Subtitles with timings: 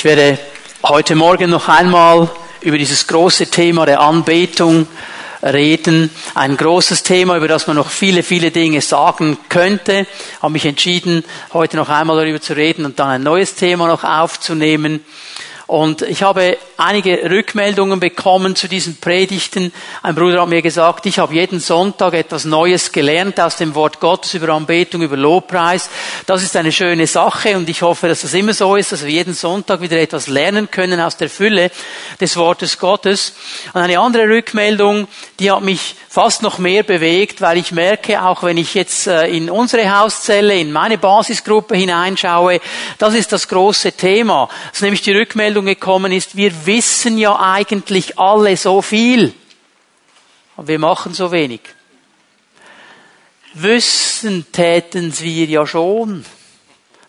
[0.00, 0.38] Ich werde
[0.82, 2.30] heute Morgen noch einmal
[2.62, 4.86] über dieses große Thema der Anbetung
[5.42, 6.08] reden.
[6.34, 10.06] Ein großes Thema, über das man noch viele, viele Dinge sagen könnte.
[10.08, 13.88] Ich habe mich entschieden, heute noch einmal darüber zu reden und dann ein neues Thema
[13.88, 15.04] noch aufzunehmen.
[15.70, 19.72] Und ich habe einige Rückmeldungen bekommen zu diesen Predigten.
[20.02, 24.00] Ein Bruder hat mir gesagt, ich habe jeden Sonntag etwas Neues gelernt aus dem Wort
[24.00, 25.88] Gottes über Anbetung, über Lobpreis.
[26.26, 29.12] Das ist eine schöne Sache und ich hoffe, dass das immer so ist, dass wir
[29.12, 31.70] jeden Sonntag wieder etwas lernen können aus der Fülle
[32.20, 33.34] des Wortes Gottes.
[33.72, 35.06] Und eine andere Rückmeldung,
[35.38, 39.28] die hat mich fast noch mehr bewegt, weil ich merke, auch wenn ich jetzt äh,
[39.28, 42.60] in unsere Hauszelle, in meine Basisgruppe hineinschaue,
[42.98, 44.48] das ist das große Thema.
[44.70, 49.34] Das ist nämlich die Rückmeldung gekommen ist, wir wissen ja eigentlich alle so viel,
[50.56, 51.60] aber wir machen so wenig.
[53.54, 56.24] Wissen täten wir ja schon,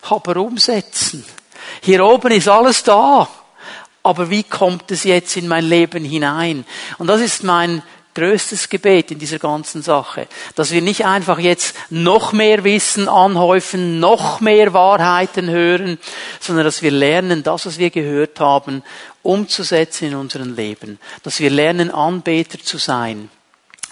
[0.02, 1.24] aber umsetzen.
[1.82, 3.28] Hier oben ist alles da.
[4.04, 6.64] Aber wie kommt es jetzt in mein Leben hinein?
[6.98, 7.82] Und das ist mein
[8.14, 14.00] größtes Gebet in dieser ganzen Sache, dass wir nicht einfach jetzt noch mehr Wissen anhäufen,
[14.00, 15.98] noch mehr Wahrheiten hören,
[16.40, 18.82] sondern dass wir lernen, das, was wir gehört haben,
[19.22, 23.30] umzusetzen in unserem Leben, dass wir lernen, Anbeter zu sein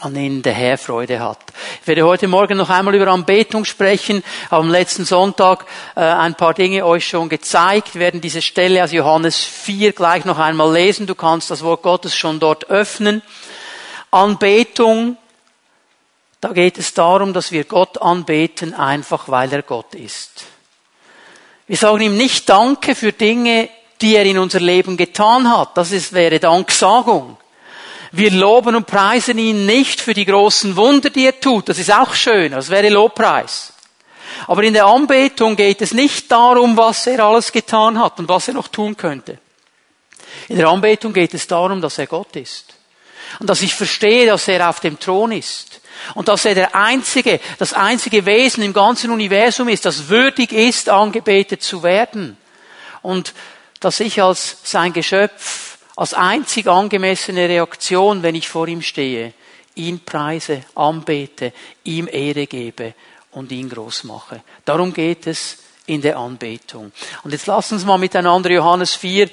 [0.00, 1.38] an denen der Herr Freude hat.
[1.82, 4.22] Ich werde heute Morgen noch einmal über Anbetung sprechen.
[4.48, 7.94] Am letzten Sonntag äh, ein paar Dinge euch schon gezeigt.
[7.94, 11.06] Wir werden diese Stelle aus Johannes 4 gleich noch einmal lesen.
[11.06, 13.22] Du kannst das Wort Gottes schon dort öffnen.
[14.11, 15.16] Anbetung,
[16.41, 20.44] da geht es darum, dass wir Gott anbeten, einfach weil er Gott ist.
[21.66, 23.69] Wir sagen ihm nicht Danke für Dinge,
[24.00, 25.77] die er in unser Leben getan hat.
[25.77, 27.36] Das ist, wäre Danksagung.
[28.12, 31.69] Wir loben und preisen ihn nicht für die großen Wunder, die er tut.
[31.69, 32.53] Das ist auch schön.
[32.53, 33.72] Das wäre Lobpreis.
[34.47, 38.48] Aber in der Anbetung geht es nicht darum, was er alles getan hat und was
[38.48, 39.38] er noch tun könnte.
[40.48, 42.69] In der Anbetung geht es darum, dass er Gott ist.
[43.38, 45.80] Und dass ich verstehe, dass er auf dem Thron ist.
[46.14, 50.88] Und dass er der einzige, das einzige Wesen im ganzen Universum ist, das würdig ist,
[50.88, 52.36] angebetet zu werden.
[53.02, 53.34] Und
[53.80, 59.34] dass ich als sein Geschöpf, als einzig angemessene Reaktion, wenn ich vor ihm stehe,
[59.74, 61.52] ihn preise, anbete,
[61.84, 62.94] ihm Ehre gebe
[63.32, 64.42] und ihn groß mache.
[64.64, 66.92] Darum geht es in der Anbetung.
[67.22, 69.28] Und jetzt lassen uns mal miteinander Johannes 4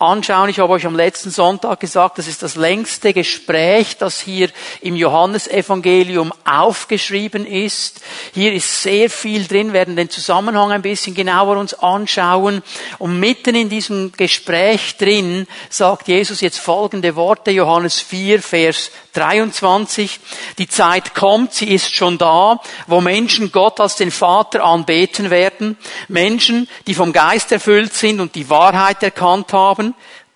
[0.00, 0.48] anschauen.
[0.48, 4.48] Ich habe euch am letzten Sonntag gesagt, das ist das längste Gespräch, das hier
[4.80, 8.00] im Johannesevangelium aufgeschrieben ist.
[8.32, 12.62] Hier ist sehr viel drin, wir werden den Zusammenhang ein bisschen genauer uns anschauen.
[12.98, 20.18] Und mitten in diesem Gespräch drin sagt Jesus jetzt folgende Worte, Johannes 4, Vers 23.
[20.58, 25.76] Die Zeit kommt, sie ist schon da, wo Menschen Gott als den Vater anbeten werden.
[26.08, 29.89] Menschen, die vom Geist erfüllt sind und die Wahrheit erkannt haben.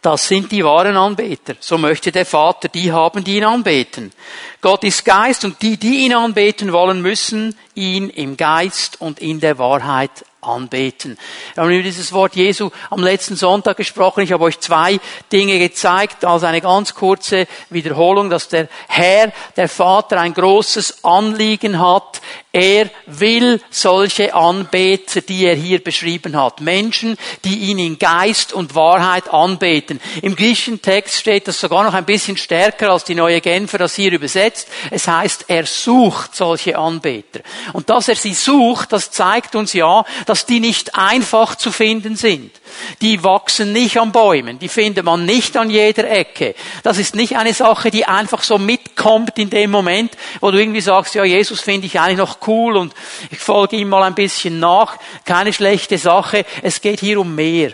[0.05, 1.55] Das sind die wahren Anbeter.
[1.61, 4.13] So möchte der Vater die haben, die ihn anbeten.
[4.61, 9.41] Gott ist Geist und die, die ihn anbeten wollen, müssen ihn im Geist und in
[9.41, 11.17] der Wahrheit anbeten.
[11.55, 14.21] Wir haben über dieses Wort Jesu am letzten Sonntag gesprochen.
[14.21, 15.01] Ich habe euch zwei
[15.33, 21.81] Dinge gezeigt, als eine ganz kurze Wiederholung, dass der Herr, der Vater, ein großes Anliegen
[21.81, 22.21] hat.
[22.55, 26.61] Er will solche Anbeter, die er hier beschrieben hat.
[26.61, 30.01] Menschen, die ihn in Geist und Wahrheit anbeten.
[30.23, 33.97] Im griechischen Text steht das sogar noch ein bisschen stärker als die neue Genfer das
[33.97, 34.69] hier übersetzt.
[34.93, 37.41] Es heißt, er sucht solche Anbeter.
[37.73, 42.15] Und dass er sie sucht, das zeigt uns ja, dass die nicht einfach zu finden
[42.15, 42.53] sind.
[43.01, 46.55] Die wachsen nicht an Bäumen, die findet man nicht an jeder Ecke.
[46.85, 50.81] Das ist nicht eine Sache, die einfach so mitkommt in dem Moment, wo du irgendwie
[50.81, 52.95] sagst, ja, Jesus finde ich eigentlich noch cool und
[53.31, 54.97] ich folge ihm mal ein bisschen nach.
[55.25, 56.45] Keine schlechte Sache.
[56.63, 57.73] Es geht hier um mehr.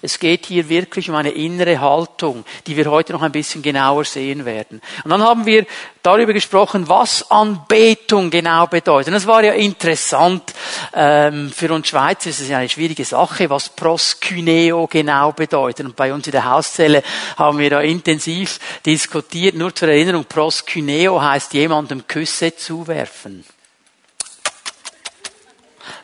[0.00, 4.04] Es geht hier wirklich um eine innere Haltung, die wir heute noch ein bisschen genauer
[4.04, 4.80] sehen werden.
[5.04, 5.66] Und dann haben wir
[6.02, 9.08] darüber gesprochen, was Anbetung genau bedeutet.
[9.08, 10.54] Und das war ja interessant.
[10.94, 15.86] Ähm, für uns Schweizer ist es ja eine schwierige Sache, was Proskyneo genau bedeutet.
[15.86, 17.02] Und bei uns in der Hauszelle
[17.36, 19.56] haben wir da intensiv diskutiert.
[19.56, 23.44] Nur zur Erinnerung, Proskyneo heißt jemandem Küsse zuwerfen.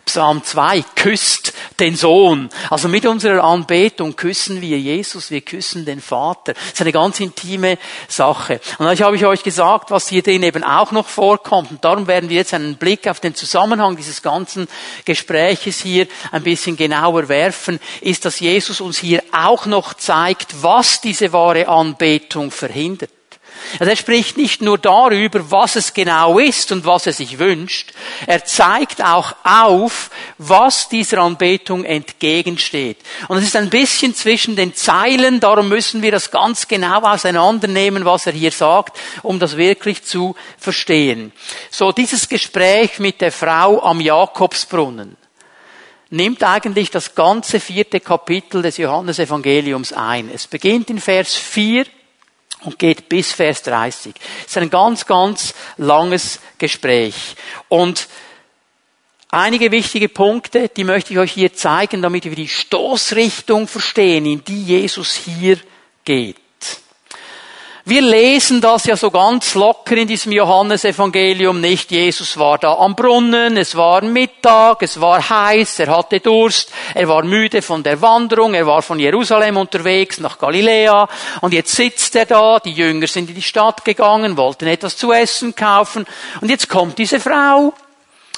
[0.04, 2.50] Psalm 2, küsst den Sohn.
[2.70, 6.52] Also mit unserer Anbetung küssen wir Jesus, wir küssen den Vater.
[6.54, 7.78] Das ist eine ganz intime
[8.08, 8.60] Sache.
[8.78, 11.70] Und dann habe ich euch gesagt, was hier drin eben auch noch vorkommt.
[11.70, 14.68] Und darum werden wir jetzt einen Blick auf den Zusammenhang dieses ganzen
[15.04, 21.00] Gespräches hier ein bisschen genauer werfen, ist, dass Jesus uns hier auch noch zeigt, was
[21.00, 23.10] diese wahre Anbetung verhindert.
[23.78, 27.92] Also er spricht nicht nur darüber, was es genau ist und was er sich wünscht,
[28.26, 32.98] er zeigt auch auf, was dieser Anbetung entgegensteht.
[33.28, 38.04] Und es ist ein bisschen zwischen den Zeilen, darum müssen wir das ganz genau auseinandernehmen,
[38.04, 41.32] was er hier sagt, um das wirklich zu verstehen.
[41.70, 45.16] So dieses Gespräch mit der Frau am Jakobsbrunnen
[46.10, 50.30] nimmt eigentlich das ganze vierte Kapitel des Johannesevangeliums ein.
[50.32, 51.86] Es beginnt in Vers 4
[52.64, 54.14] und geht bis Vers 30.
[54.40, 57.36] Es ist ein ganz, ganz langes Gespräch.
[57.68, 58.08] Und
[59.30, 64.44] einige wichtige Punkte, die möchte ich euch hier zeigen, damit wir die Stoßrichtung verstehen, in
[64.44, 65.58] die Jesus hier
[66.04, 66.36] geht.
[67.86, 71.90] Wir lesen das ja so ganz locker in diesem Johannesevangelium nicht.
[71.90, 77.08] Jesus war da am Brunnen, es war Mittag, es war heiß, er hatte Durst, er
[77.08, 81.06] war müde von der Wanderung, er war von Jerusalem unterwegs nach Galiläa.
[81.42, 85.12] Und jetzt sitzt er da, die Jünger sind in die Stadt gegangen, wollten etwas zu
[85.12, 86.06] essen kaufen.
[86.40, 87.74] Und jetzt kommt diese Frau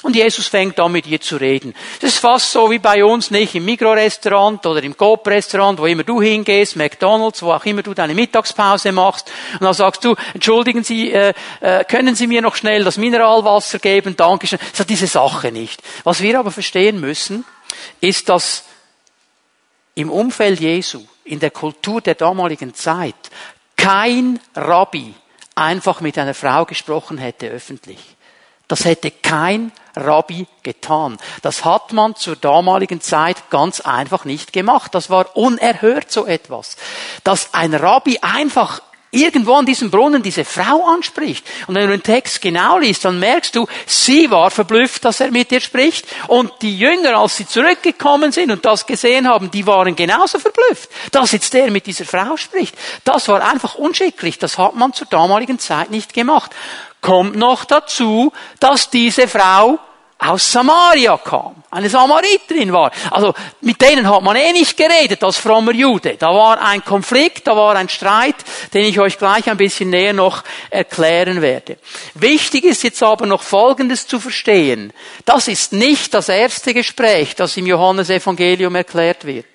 [0.03, 1.73] und Jesus fängt an, mit ihr zu reden.
[1.99, 6.03] Das ist fast so wie bei uns, nicht im Mikrorestaurant oder im Coop-Restaurant, wo immer
[6.03, 9.31] du hingehst, McDonalds, wo auch immer du deine Mittagspause machst.
[9.53, 13.79] Und dann sagst du, entschuldigen Sie, äh, äh, können Sie mir noch schnell das Mineralwasser
[13.79, 14.15] geben?
[14.15, 14.59] Dankeschön.
[14.71, 15.81] Das hat diese Sache nicht.
[16.03, 17.43] Was wir aber verstehen müssen,
[17.99, 18.65] ist, dass
[19.95, 23.15] im Umfeld Jesu, in der Kultur der damaligen Zeit,
[23.75, 25.15] kein Rabbi
[25.55, 28.16] einfach mit einer Frau gesprochen hätte öffentlich.
[28.67, 31.17] Das hätte kein Rabbi getan.
[31.41, 34.93] Das hat man zur damaligen Zeit ganz einfach nicht gemacht.
[34.93, 36.77] Das war unerhört so etwas.
[37.23, 38.81] Dass ein Rabbi einfach
[39.11, 41.45] irgendwo an diesem Brunnen diese Frau anspricht.
[41.67, 45.31] Und wenn du den Text genau liest, dann merkst du, sie war verblüfft, dass er
[45.31, 46.05] mit ihr spricht.
[46.27, 50.89] Und die Jünger, als sie zurückgekommen sind und das gesehen haben, die waren genauso verblüfft,
[51.11, 52.75] dass jetzt der mit dieser Frau spricht.
[53.05, 54.39] Das war einfach unschicklich.
[54.39, 56.51] Das hat man zur damaligen Zeit nicht gemacht.
[57.01, 59.79] Kommt noch dazu, dass diese Frau
[60.19, 62.91] aus Samaria kam, eine Samariterin war.
[63.11, 66.15] Also mit denen hat man eh nicht geredet als frommer Jude.
[66.17, 68.35] Da war ein Konflikt, da war ein Streit,
[68.73, 71.77] den ich euch gleich ein bisschen näher noch erklären werde.
[72.15, 74.91] Wichtig ist jetzt aber noch Folgendes zu verstehen.
[75.23, 79.45] Das ist nicht das erste Gespräch, das im Johannesevangelium erklärt wird.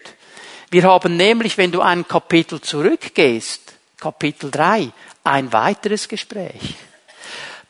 [0.70, 3.60] Wir haben nämlich, wenn du ein Kapitel zurückgehst,
[3.98, 4.90] Kapitel 3,
[5.24, 6.76] ein weiteres Gespräch.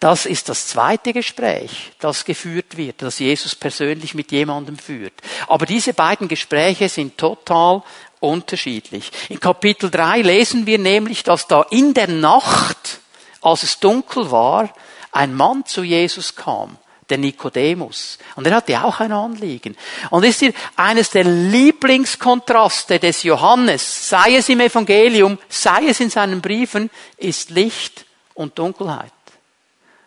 [0.02, 5.12] Das ist das zweite Gespräch, das geführt wird, das Jesus persönlich mit jemandem führt.
[5.46, 7.84] Aber diese beiden Gespräche sind total
[8.18, 9.12] unterschiedlich.
[9.28, 12.98] In Kapitel 3 lesen wir nämlich, dass da in der Nacht,
[13.42, 14.74] als es dunkel war,
[15.12, 16.78] ein Mann zu Jesus kam,
[17.08, 18.18] der Nikodemus.
[18.34, 19.76] Und er hatte auch ein Anliegen.
[20.10, 26.10] Und ist hier eines der Lieblingskontraste des Johannes, sei es im Evangelium, sei es in
[26.10, 28.04] seinen Briefen, ist Licht
[28.34, 29.12] und Dunkelheit.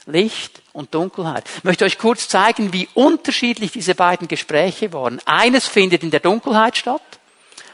[0.05, 1.45] Licht und Dunkelheit.
[1.57, 5.19] Ich möchte euch kurz zeigen, wie unterschiedlich diese beiden Gespräche waren.
[5.25, 7.01] Eines findet in der Dunkelheit statt,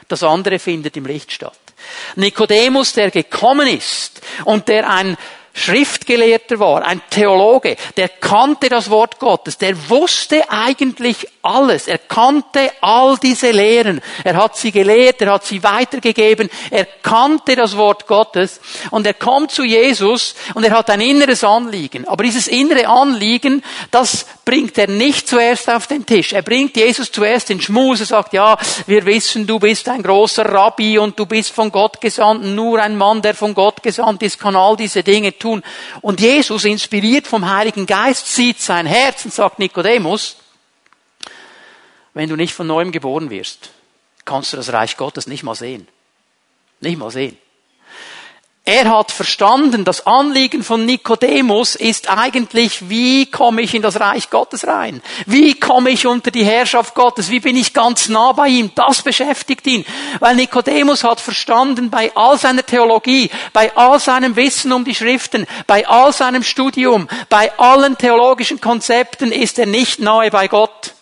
[0.08, 1.58] das andere findet im Licht statt.
[2.16, 5.16] Nikodemus, der gekommen ist und der ein
[5.54, 12.70] Schriftgelehrter war, ein Theologe, der kannte das Wort Gottes, der wusste eigentlich alles, er kannte
[12.80, 18.06] all diese Lehren, er hat sie gelehrt, er hat sie weitergegeben, er kannte das Wort
[18.06, 18.60] Gottes
[18.92, 22.06] und er kommt zu Jesus und er hat ein inneres Anliegen.
[22.06, 26.32] Aber dieses innere Anliegen, das bringt er nicht zuerst auf den Tisch.
[26.32, 28.56] Er bringt Jesus zuerst in Schmus, er sagt, ja,
[28.86, 32.96] wir wissen, du bist ein großer Rabbi und du bist von Gott gesandt, nur ein
[32.96, 35.62] Mann, der von Gott gesandt ist, kann all diese Dinge tun.
[36.02, 40.36] Und Jesus, inspiriert vom Heiligen Geist, sieht sein Herz und sagt Nikodemus,
[42.14, 43.70] wenn du nicht von neuem geboren wirst,
[44.24, 45.88] kannst du das Reich Gottes nicht mal sehen.
[46.80, 47.36] Nicht mal sehen.
[48.64, 54.30] Er hat verstanden, das Anliegen von Nikodemus ist eigentlich, wie komme ich in das Reich
[54.30, 55.02] Gottes rein?
[55.26, 57.28] Wie komme ich unter die Herrschaft Gottes?
[57.28, 58.70] Wie bin ich ganz nah bei ihm?
[58.76, 59.84] Das beschäftigt ihn.
[60.20, 65.48] Weil Nikodemus hat verstanden, bei all seiner Theologie, bei all seinem Wissen um die Schriften,
[65.66, 70.94] bei all seinem Studium, bei allen theologischen Konzepten ist er nicht nahe bei Gott.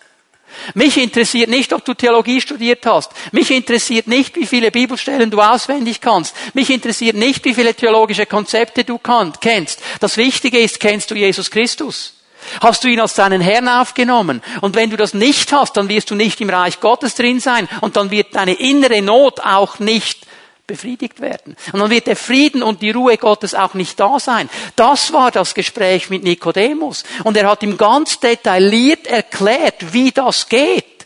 [0.74, 3.12] Mich interessiert nicht, ob du Theologie studiert hast.
[3.32, 6.34] Mich interessiert nicht, wie viele Bibelstellen du auswendig kannst.
[6.54, 9.80] Mich interessiert nicht, wie viele theologische Konzepte du kennst.
[10.00, 12.14] Das Wichtige ist, kennst du Jesus Christus?
[12.60, 14.42] Hast du ihn als deinen Herrn aufgenommen?
[14.60, 17.68] Und wenn du das nicht hast, dann wirst du nicht im Reich Gottes drin sein
[17.80, 20.26] und dann wird deine innere Not auch nicht
[20.70, 21.56] befriedigt werden.
[21.72, 24.48] Und dann wird der Frieden und die Ruhe Gottes auch nicht da sein.
[24.76, 27.02] Das war das Gespräch mit Nikodemus.
[27.24, 31.04] Und er hat ihm ganz detailliert erklärt, wie das geht.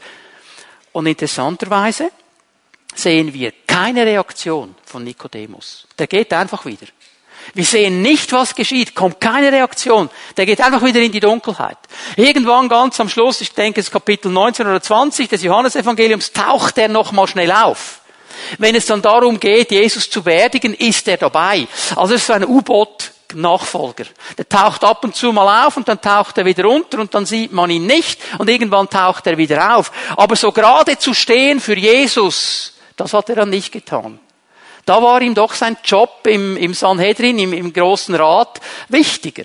[0.93, 2.11] Und interessanterweise
[2.95, 5.87] sehen wir keine Reaktion von Nikodemus.
[5.99, 6.87] Der geht einfach wieder.
[7.55, 10.11] Wir sehen nicht, was geschieht, kommt keine Reaktion.
[10.37, 11.79] Der geht einfach wieder in die Dunkelheit.
[12.17, 16.89] Irgendwann ganz am Schluss, ich denke es Kapitel 19 oder 20 des Johannesevangeliums, taucht er
[16.89, 18.04] nochmal schnell auf.
[18.59, 21.67] Wenn es dann darum geht, Jesus zu beerdigen, ist er dabei.
[21.97, 24.05] Also es ist so ein U-Boot Nachfolger.
[24.39, 27.27] Der taucht ab und zu mal auf und dann taucht er wieder unter und dann
[27.27, 29.93] sieht man ihn nicht und irgendwann taucht er wieder auf.
[30.17, 34.21] Aber so gerade zu stehen für Jesus, das hat er dann nicht getan.
[34.85, 39.45] Da war ihm doch sein Job im, im Sanhedrin, im, im großen Rat, wichtiger.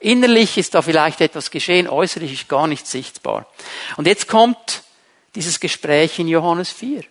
[0.00, 3.46] Innerlich ist da vielleicht etwas geschehen, äußerlich ist gar nicht sichtbar.
[3.96, 4.82] Und jetzt kommt
[5.34, 7.02] dieses Gespräch in Johannes 4.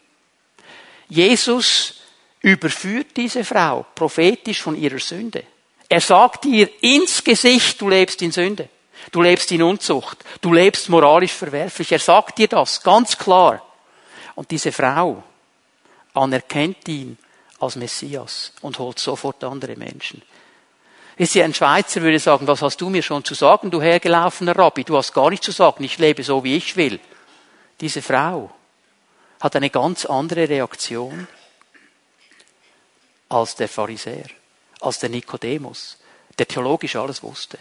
[1.09, 1.95] Jesus
[2.41, 5.43] überführt diese Frau prophetisch von ihrer Sünde.
[5.89, 8.69] Er sagt ihr ins Gesicht, du lebst in Sünde.
[9.11, 10.23] Du lebst in Unzucht.
[10.41, 11.91] Du lebst moralisch verwerflich.
[11.91, 13.63] Er sagt dir das ganz klar.
[14.35, 15.23] Und diese Frau
[16.13, 17.17] anerkennt ihn
[17.59, 20.21] als Messias und holt sofort andere Menschen.
[21.15, 24.55] Wisst ihr, ein Schweizer würde sagen, was hast du mir schon zu sagen, du hergelaufener
[24.55, 24.83] Rabbi?
[24.83, 26.99] Du hast gar nichts zu sagen, ich lebe so, wie ich will.
[27.79, 28.51] Diese Frau
[29.39, 31.27] hat eine ganz andere Reaktion
[33.29, 34.25] als der Pharisäer
[34.81, 35.97] als der Nikodemus,
[36.37, 37.57] der theologisch alles wusste.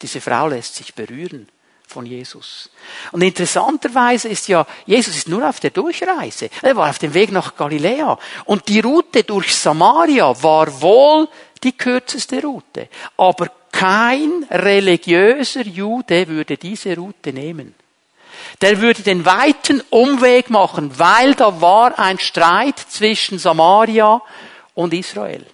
[0.00, 1.48] Diese Frau lässt sich berühren
[1.86, 2.70] von Jesus.
[3.12, 6.48] Und interessanterweise ist ja, Jesus ist nur auf der Durchreise.
[6.62, 8.18] Er war auf dem Weg nach Galiläa.
[8.44, 11.28] Und die Route durch Samaria war wohl
[11.62, 12.88] die kürzeste Route.
[13.16, 17.74] Aber kein religiöser Jude würde diese Route nehmen.
[18.60, 24.20] Der würde den weiten Umweg machen, weil da war ein Streit zwischen Samaria
[24.74, 25.46] und Israel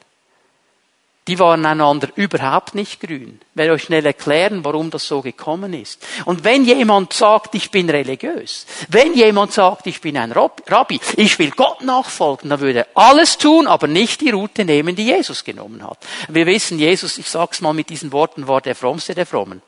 [1.28, 3.40] die waren einander überhaupt nicht grün.
[3.40, 6.06] Ich werde euch schnell erklären, warum das so gekommen ist.
[6.24, 11.38] Und wenn jemand sagt, ich bin religiös, wenn jemand sagt, ich bin ein Rabbi, ich
[11.38, 15.42] will Gott nachfolgen, dann würde er alles tun, aber nicht die Route nehmen, die Jesus
[15.42, 15.98] genommen hat.
[16.28, 19.62] Wir wissen, Jesus, ich sag's mal mit diesen Worten, war der frommste der Frommen.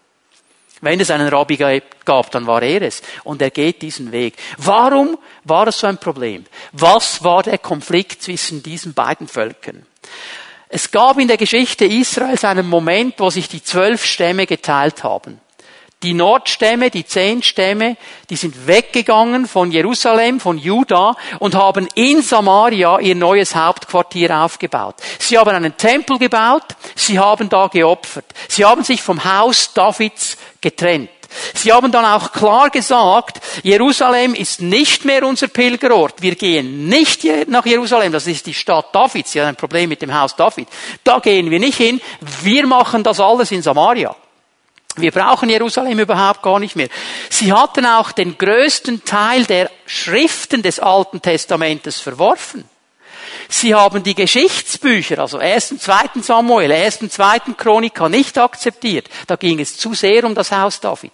[0.80, 3.02] Wenn es einen Rabbi gab, dann war er es.
[3.24, 4.34] Und er geht diesen Weg.
[4.58, 6.44] Warum war es so ein Problem?
[6.72, 9.86] Was war der Konflikt zwischen diesen beiden Völkern?
[10.68, 15.40] Es gab in der Geschichte Israels einen Moment, wo sich die zwölf Stämme geteilt haben.
[16.04, 17.96] Die Nordstämme, die zehn Stämme,
[18.30, 24.94] die sind weggegangen von Jerusalem, von Juda und haben in Samaria ihr neues Hauptquartier aufgebaut.
[25.18, 28.26] Sie haben einen Tempel gebaut, sie haben da geopfert.
[28.46, 31.10] Sie haben sich vom Haus Davids getrennt.
[31.54, 36.22] Sie haben dann auch klar gesagt, Jerusalem ist nicht mehr unser Pilgerort.
[36.22, 38.12] Wir gehen nicht nach Jerusalem.
[38.12, 39.32] Das ist die Stadt Davids.
[39.32, 40.68] Sie hat ein Problem mit dem Haus David.
[41.02, 42.00] Da gehen wir nicht hin.
[42.42, 44.14] Wir machen das alles in Samaria.
[45.00, 46.88] Wir brauchen Jerusalem überhaupt gar nicht mehr.
[47.30, 52.64] Sie hatten auch den größten Teil der Schriften des Alten Testamentes verworfen.
[53.48, 55.72] Sie haben die Geschichtsbücher, also 1.
[55.72, 56.20] und 2.
[56.22, 57.02] Samuel, 1.
[57.02, 57.38] und 2.
[57.56, 59.08] Chronika nicht akzeptiert.
[59.26, 61.12] Da ging es zu sehr um das Haus David.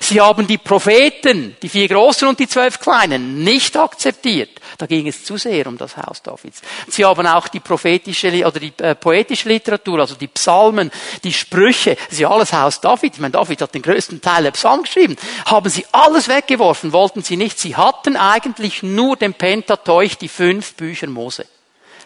[0.00, 4.60] Sie haben die Propheten, die vier großen und die zwölf kleinen, nicht akzeptiert.
[4.78, 6.62] Da ging es zu sehr um das Haus Davids.
[6.88, 10.90] Sie haben auch die prophetische oder die äh, poetische Literatur, also die Psalmen,
[11.22, 13.14] die Sprüche, das ist ja alles Haus David.
[13.14, 15.16] Ich meine, David hat den größten Teil der Psalmen geschrieben.
[15.46, 17.58] Haben sie alles weggeworfen, wollten sie nicht.
[17.58, 21.46] Sie hatten eigentlich nur den Pentateuch, die fünf Bücher Mose.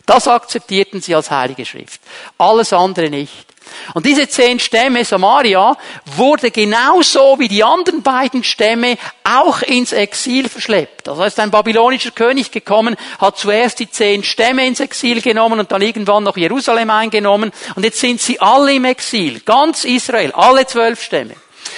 [0.06, 2.00] Das akzeptierten sie als heilige Schrift.
[2.38, 3.46] Alles andere nicht.
[3.94, 10.48] Und diese zehn Stämme Samaria wurde genauso wie die anderen beiden Stämme auch ins Exil
[10.48, 11.06] verschleppt.
[11.06, 15.72] Das heißt, ein babylonischer König gekommen, hat zuerst die zehn Stämme ins Exil genommen und
[15.72, 17.52] dann irgendwann noch Jerusalem eingenommen.
[17.74, 19.40] Und jetzt sind sie alle im Exil.
[19.40, 21.34] Ganz Israel, alle zwölf Stämme.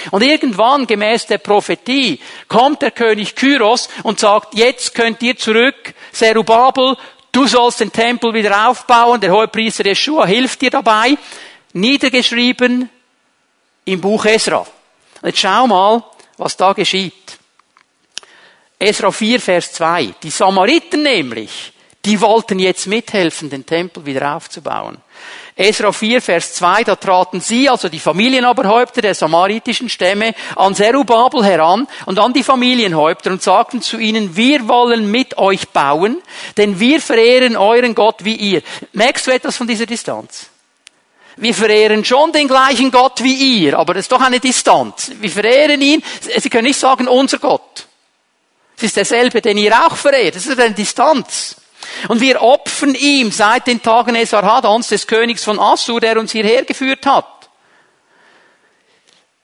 [0.09, 5.93] Und irgendwann, gemäß der Prophetie, kommt der König Kyros und sagt, jetzt könnt ihr zurück,
[6.11, 6.97] Serubabel,
[7.31, 11.17] du sollst den Tempel wieder aufbauen, der Hohepriester Yeshua hilft dir dabei
[11.73, 12.89] niedergeschrieben
[13.85, 14.65] im Buch Esra.
[15.23, 16.03] Jetzt schau mal,
[16.37, 17.37] was da geschieht.
[18.79, 20.15] Esra 4, Vers 2.
[20.23, 21.71] Die Samariten nämlich,
[22.03, 24.97] die wollten jetzt mithelfen, den Tempel wieder aufzubauen.
[25.55, 31.43] Esra 4, Vers 2, da traten sie, also die Familienoberhäupter der samaritischen Stämme, an Zerubabel
[31.43, 36.21] heran und an die Familienhäupter und sagten zu ihnen, wir wollen mit euch bauen,
[36.57, 38.63] denn wir verehren euren Gott wie ihr.
[38.93, 40.50] Merkst du etwas von dieser Distanz?
[41.41, 45.11] Wir verehren schon den gleichen Gott wie ihr, aber das ist doch eine Distanz.
[45.15, 46.03] Wir verehren ihn.
[46.37, 47.87] Sie können nicht sagen, unser Gott.
[48.77, 50.35] Es ist derselbe, den ihr auch verehrt.
[50.35, 51.55] Das ist eine Distanz.
[52.09, 56.63] Und wir opfern ihm seit den Tagen Esarhadons, des Königs von Assur, der uns hierher
[56.63, 57.49] geführt hat.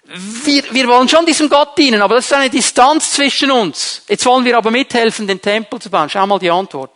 [0.03, 4.03] Wir, wir wollen schon diesem Gott dienen, aber das ist eine Distanz zwischen uns.
[4.07, 6.11] Jetzt wollen wir aber mithelfen, den Tempel zu bauen.
[6.11, 6.91] Schau mal die Antwort.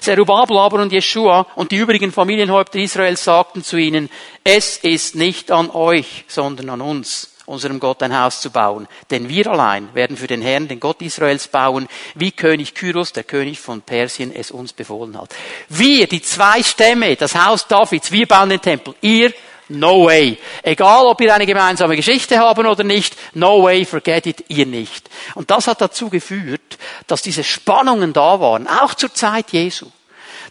[0.00, 4.08] Zerubabel aber und Jeschua und die übrigen Familienhäupter Israels sagten zu ihnen,
[4.44, 8.88] es ist nicht an euch, sondern an uns, unserem Gott ein Haus zu bauen.
[9.10, 13.24] Denn wir allein werden für den Herrn, den Gott Israels, bauen, wie König Kyros, der
[13.24, 15.34] König von Persien, es uns befohlen hat.
[15.68, 18.94] Wir, die zwei Stämme, das Haus Davids, wir bauen den Tempel.
[19.00, 19.32] Ihr
[19.68, 20.38] No way.
[20.62, 25.10] Egal, ob wir eine gemeinsame Geschichte haben oder nicht, no way, forget it, ihr nicht.
[25.34, 29.86] Und das hat dazu geführt, dass diese Spannungen da waren, auch zur Zeit Jesu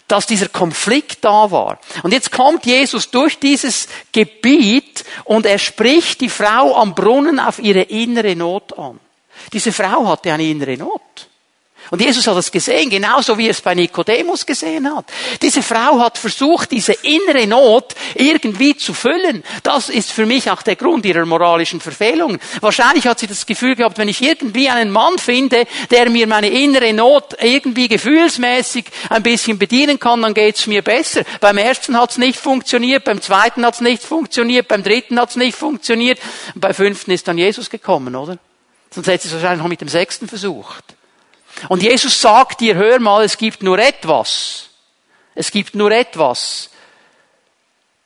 [0.07, 1.79] dass dieser Konflikt da war.
[2.03, 7.59] Und jetzt kommt Jesus durch dieses Gebiet und er spricht die Frau am Brunnen auf
[7.59, 8.99] ihre innere Not an.
[9.51, 11.01] Diese Frau hatte eine innere Not.
[11.91, 15.05] Und Jesus hat es gesehen, genauso wie er es bei Nikodemus gesehen hat.
[15.41, 19.43] Diese Frau hat versucht, diese innere Not irgendwie zu füllen.
[19.63, 22.39] Das ist für mich auch der Grund ihrer moralischen Verfehlung.
[22.61, 26.49] Wahrscheinlich hat sie das Gefühl gehabt, wenn ich irgendwie einen Mann finde, der mir meine
[26.49, 31.21] innere Not irgendwie gefühlsmäßig ein bisschen bedienen kann, dann geht's mir besser.
[31.39, 36.19] Beim ersten hat's nicht funktioniert, beim zweiten hat's nicht funktioniert, beim dritten hat's nicht funktioniert.
[36.55, 38.37] Und bei fünften ist dann Jesus gekommen, oder?
[38.91, 40.95] Sonst hätte sie es wahrscheinlich noch mit dem sechsten versucht.
[41.69, 44.69] Und Jesus sagt dir, hör mal, es gibt nur etwas.
[45.35, 46.69] Es gibt nur etwas,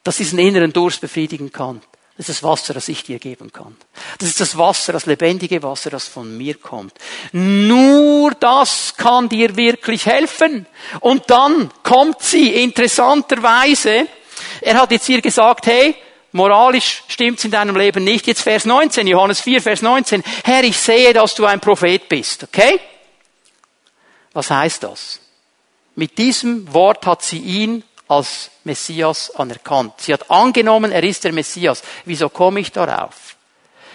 [0.03, 1.81] das diesen inneren Durst befriedigen kann.
[2.17, 3.77] Das ist das Wasser, das ich dir geben kann.
[4.17, 6.93] Das ist das Wasser, das lebendige Wasser, das von mir kommt.
[7.31, 10.65] Nur das kann dir wirklich helfen.
[10.99, 14.07] Und dann kommt sie interessanterweise.
[14.59, 15.95] Er hat jetzt hier gesagt, hey,
[16.33, 18.27] moralisch stimmt's in deinem Leben nicht.
[18.27, 20.21] Jetzt Vers 19, Johannes 4, Vers 19.
[20.43, 22.43] Herr, ich sehe, dass du ein Prophet bist.
[22.43, 22.81] Okay?
[24.39, 25.19] Was heißt das?
[25.95, 29.95] Mit diesem Wort hat sie ihn als Messias anerkannt.
[29.97, 31.83] Sie hat angenommen, er ist der Messias.
[32.05, 33.35] Wieso komme ich darauf?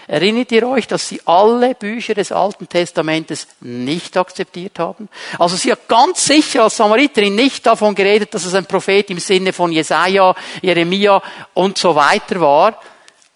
[0.05, 5.09] Erinnert ihr euch, dass sie alle Bücher des Alten Testamentes nicht akzeptiert haben?
[5.39, 9.17] Also sie hat ganz sicher als Samariterin nicht davon geredet, dass es ein Prophet im
[9.17, 11.23] Sinne von Jesaja, Jeremia
[11.55, 12.79] und so weiter war.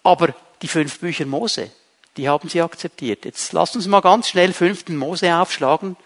[0.04, 0.28] Aber
[0.62, 1.72] die fünf Bücher Mose,
[2.16, 3.24] die haben sie akzeptiert.
[3.24, 5.96] Jetzt lasst uns mal ganz schnell fünften Mose aufschlagen.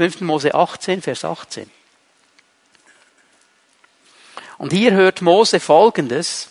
[0.00, 0.22] 5.
[0.22, 1.70] Mose 18, Vers 18.
[4.56, 6.48] Und hier hört Mose Folgendes.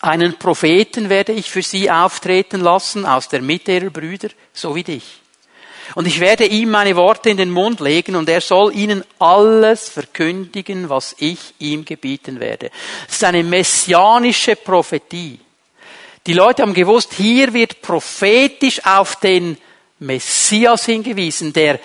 [0.00, 4.84] Einen Propheten werde ich für sie auftreten lassen aus der Mitte ihrer Brüder, so wie
[4.84, 5.20] dich.
[5.96, 9.90] Und ich werde ihm meine Worte in den Mund legen und er soll ihnen alles
[9.90, 12.70] verkündigen, was ich ihm gebieten werde.
[13.06, 15.40] Es ist eine messianische Prophetie.
[16.26, 19.58] Die Leute haben gewusst, hier wird prophetisch auf den
[19.98, 21.80] Messias hingewiesen, der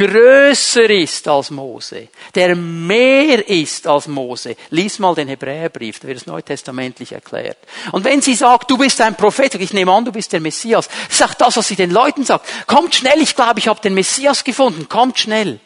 [0.00, 4.56] größer ist als Mose, der mehr ist als Mose.
[4.70, 7.58] Lies mal den Hebräerbrief, da wird es neutestamentlich erklärt.
[7.92, 10.88] Und wenn sie sagt, du bist ein Prophet, ich nehme an, du bist der Messias,
[11.10, 12.46] sagt das, was sie den Leuten sagt.
[12.66, 15.60] Kommt schnell, ich glaube, ich habe den Messias gefunden, kommt schnell.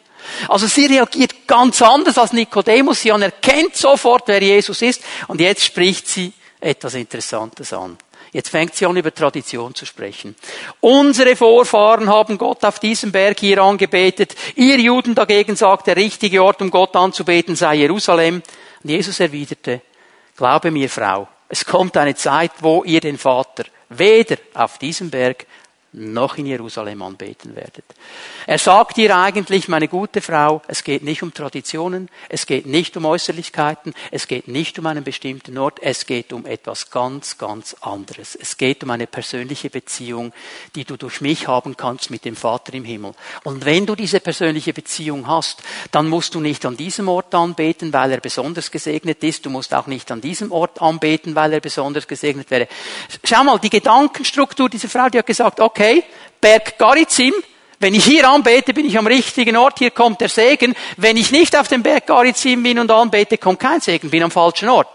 [0.49, 5.63] Also sie reagiert ganz anders als Nikodemus, sie anerkennt sofort, wer Jesus ist, und jetzt
[5.63, 7.97] spricht sie etwas Interessantes an.
[8.35, 10.35] Jetzt fängt sie an, über Tradition zu sprechen.
[10.81, 14.35] Unsere Vorfahren haben Gott auf diesem Berg hier angebetet.
[14.55, 18.43] Ihr Juden dagegen sagt, der richtige Ort, um Gott anzubeten, sei Jerusalem.
[18.83, 19.79] Und Jesus erwiderte,
[20.35, 25.45] glaube mir, Frau, es kommt eine Zeit, wo ihr den Vater weder auf diesem Berg
[25.95, 27.85] noch in Jerusalem anbeten werdet.
[28.47, 32.95] Er sagt dir eigentlich, meine gute Frau, es geht nicht um Traditionen, es geht nicht
[32.97, 37.75] um Äußerlichkeiten, es geht nicht um einen bestimmten Ort, es geht um etwas ganz, ganz
[37.81, 38.35] anderes.
[38.35, 40.33] Es geht um eine persönliche Beziehung,
[40.75, 43.13] die du durch mich haben kannst mit dem Vater im Himmel.
[43.43, 47.93] Und wenn du diese persönliche Beziehung hast, dann musst du nicht an diesem Ort anbeten,
[47.93, 49.45] weil er besonders gesegnet ist.
[49.45, 52.67] Du musst auch nicht an diesem Ort anbeten, weil er besonders gesegnet wäre.
[53.23, 56.03] Schau mal, die Gedankenstruktur dieser Frau, die hat gesagt, okay, okay,
[56.41, 57.33] Berg Garizim,
[57.79, 60.73] wenn ich hier anbete, bin ich am richtigen Ort, hier kommt der Segen.
[60.97, 64.31] Wenn ich nicht auf dem Berg Garizim bin und anbete, kommt kein Segen, bin am
[64.31, 64.87] falschen Ort.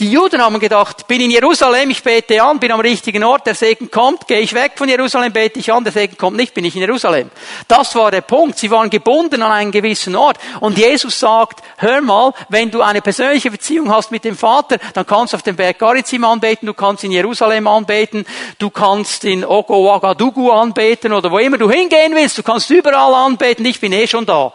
[0.00, 3.54] Die Juden haben gedacht, bin in Jerusalem, ich bete an, bin am richtigen Ort, der
[3.54, 6.64] Segen kommt, gehe ich weg von Jerusalem, bete ich an, der Segen kommt nicht, bin
[6.64, 7.30] ich in Jerusalem.
[7.68, 8.58] Das war der Punkt.
[8.58, 10.38] Sie waren gebunden an einen gewissen Ort.
[10.60, 15.06] Und Jesus sagt, hör mal, wenn du eine persönliche Beziehung hast mit dem Vater, dann
[15.06, 18.24] kannst du auf dem Berg Garizim anbeten, du kannst in Jerusalem anbeten,
[18.58, 23.12] du kannst in Ogo Ouagadougou anbeten oder wo immer du hingehen willst, du kannst überall
[23.12, 24.50] anbeten, ich bin eh schon da.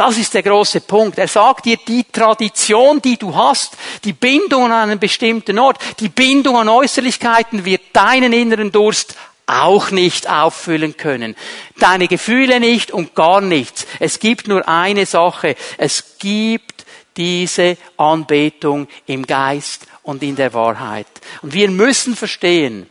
[0.00, 1.18] Das ist der große Punkt.
[1.18, 6.08] Er sagt dir, die Tradition, die du hast, die Bindung an einen bestimmten Ort, die
[6.08, 11.36] Bindung an Äußerlichkeiten wird deinen inneren Durst auch nicht auffüllen können.
[11.78, 13.86] Deine Gefühle nicht und gar nichts.
[13.98, 15.54] Es gibt nur eine Sache.
[15.76, 16.86] Es gibt
[17.18, 21.08] diese Anbetung im Geist und in der Wahrheit.
[21.42, 22.88] Und wir müssen verstehen,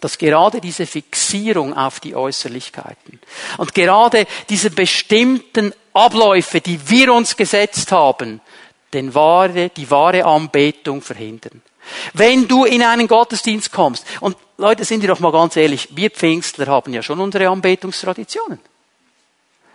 [0.00, 3.20] dass gerade diese Fixierung auf die Äußerlichkeiten
[3.58, 8.40] und gerade diese bestimmten Abläufe, die wir uns gesetzt haben,
[8.92, 11.62] den wahre, die wahre Anbetung verhindern.
[12.12, 16.10] Wenn du in einen Gottesdienst kommst, und Leute, sind wir doch mal ganz ehrlich, wir
[16.10, 18.60] Pfingstler haben ja schon unsere Anbetungstraditionen.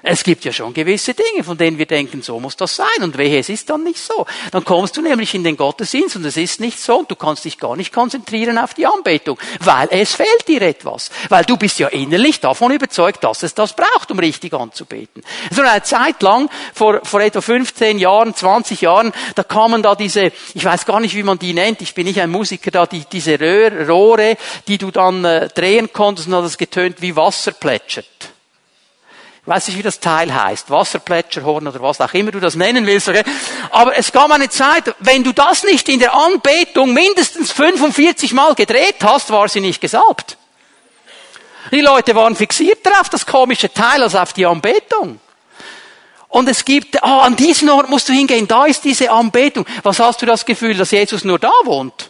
[0.08, 3.02] Es gibt ja schon gewisse Dinge, von denen wir denken, so muss das sein.
[3.02, 4.28] Und wehe, es ist dann nicht so.
[4.52, 7.44] Dann kommst du nämlich in den Gottesdienst und es ist nicht so und du kannst
[7.44, 11.10] dich gar nicht konzentrieren auf die Anbetung, weil es fehlt dir etwas.
[11.30, 15.24] Weil du bist ja innerlich davon überzeugt, dass es das braucht, um richtig anzubeten.
[15.50, 20.32] So eine Zeit lang, vor, vor etwa 15 Jahren, 20 Jahren, da kamen da diese,
[20.54, 23.06] ich weiß gar nicht, wie man die nennt, ich bin nicht ein Musiker, da die,
[23.12, 24.38] diese Röhr, Rohre,
[24.68, 28.35] die du dann äh, drehen konntest und hat das getönt wie Wasser plätschert.
[29.46, 30.72] Weiß nicht, wie das Teil heißt.
[30.72, 33.08] Wasserplätscherhorn oder was auch immer du das nennen willst.
[33.08, 33.24] Okay?
[33.70, 38.56] Aber es gab eine Zeit, wenn du das nicht in der Anbetung mindestens 45 Mal
[38.56, 40.38] gedreht hast, war sie nicht gesalbt.
[41.72, 45.20] Die Leute waren fixierter auf das komische Teil als auf die Anbetung.
[46.28, 49.66] Und es gibt, ah, an diesen Ort musst du hingehen, da ist diese Anbetung.
[49.84, 52.10] Was hast du das Gefühl, dass Jesus nur da wohnt?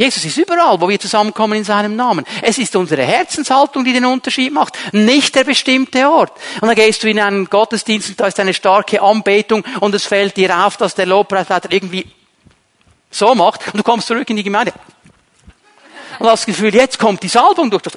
[0.00, 2.24] Jesus ist überall, wo wir zusammenkommen in seinem Namen.
[2.40, 6.32] Es ist unsere Herzenshaltung, die den Unterschied macht, nicht der bestimmte Ort.
[6.62, 10.06] Und dann gehst du in einen Gottesdienst und da ist eine starke Anbetung und es
[10.06, 12.06] fällt dir auf, dass der Lobpreisleiter irgendwie
[13.10, 14.72] so macht und du kommst zurück in die Gemeinde.
[16.18, 17.92] Und hast das Gefühl, jetzt kommt die Salbung durch das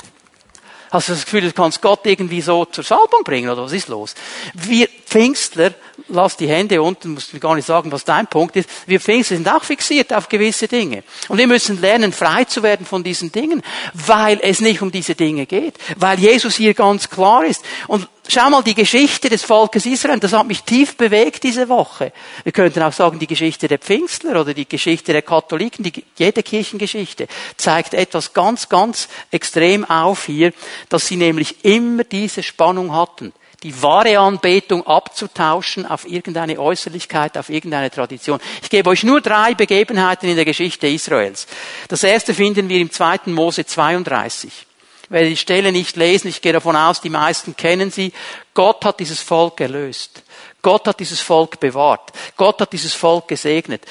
[0.91, 3.87] Hast du das Gefühl, du kannst Gott irgendwie so zur Salbung bringen oder was ist
[3.87, 4.13] los?
[4.53, 5.73] Wir Pfingstler,
[6.07, 8.69] lass die Hände unten, musst mir gar nicht sagen, was dein Punkt ist.
[8.87, 11.03] Wir Pfingstler sind auch fixiert auf gewisse Dinge.
[11.27, 13.61] Und wir müssen lernen, frei zu werden von diesen Dingen,
[13.93, 15.75] weil es nicht um diese Dinge geht.
[15.97, 17.63] Weil Jesus hier ganz klar ist.
[17.87, 22.13] Und Schau mal die Geschichte des Volkes Israel, das hat mich tief bewegt diese Woche.
[22.43, 26.41] Wir könnten auch sagen, die Geschichte der Pfingstler oder die Geschichte der Katholiken, die, jede
[26.41, 30.53] Kirchengeschichte zeigt etwas ganz, ganz extrem auf hier,
[30.87, 33.33] dass sie nämlich immer diese Spannung hatten
[33.63, 38.39] die wahre Anbetung abzutauschen auf irgendeine Äußerlichkeit, auf irgendeine Tradition.
[38.61, 41.47] Ich gebe euch nur drei Begebenheiten in der Geschichte Israels.
[41.87, 43.21] Das erste finden wir im 2.
[43.27, 44.67] Mose 32
[45.09, 46.27] werde die Stelle nicht lesen.
[46.27, 48.11] Ich gehe davon aus, die meisten kennen sie.
[48.53, 50.23] Gott hat dieses Volk erlöst.
[50.61, 52.11] Gott hat dieses Volk bewahrt.
[52.35, 53.85] Gott hat dieses Volk gesegnet.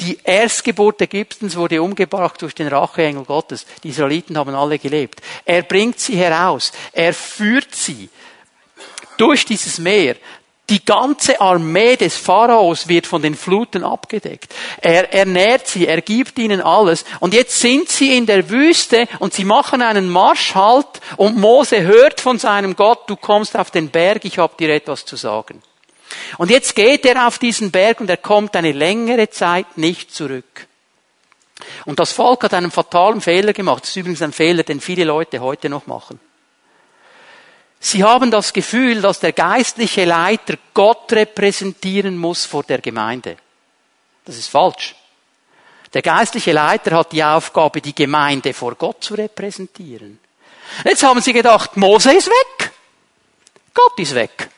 [0.00, 3.66] Die Erstgeburt Ägyptens wurde umgebracht durch den Racheengel Gottes.
[3.82, 5.20] Die Israeliten haben alle gelebt.
[5.44, 6.70] Er bringt sie heraus.
[6.92, 8.08] Er führt sie
[9.18, 10.16] durch dieses Meer.
[10.70, 14.54] Die ganze Armee des Pharaos wird von den Fluten abgedeckt.
[14.82, 17.06] Er ernährt sie, er gibt ihnen alles.
[17.20, 22.20] Und jetzt sind sie in der Wüste und sie machen einen Marschhalt und Mose hört
[22.20, 25.62] von seinem Gott, du kommst auf den Berg, ich habe dir etwas zu sagen.
[26.36, 30.66] Und jetzt geht er auf diesen Berg und er kommt eine längere Zeit nicht zurück.
[31.86, 33.84] Und das Volk hat einen fatalen Fehler gemacht.
[33.84, 36.20] Das ist übrigens ein Fehler, den viele Leute heute noch machen.
[37.80, 43.36] Sie haben das Gefühl, dass der geistliche Leiter Gott repräsentieren muss vor der Gemeinde.
[44.24, 44.94] Das ist falsch.
[45.94, 50.18] Der geistliche Leiter hat die Aufgabe, die Gemeinde vor Gott zu repräsentieren.
[50.84, 52.72] Jetzt haben sie gedacht, Mose ist weg.
[53.72, 54.50] Gott ist weg.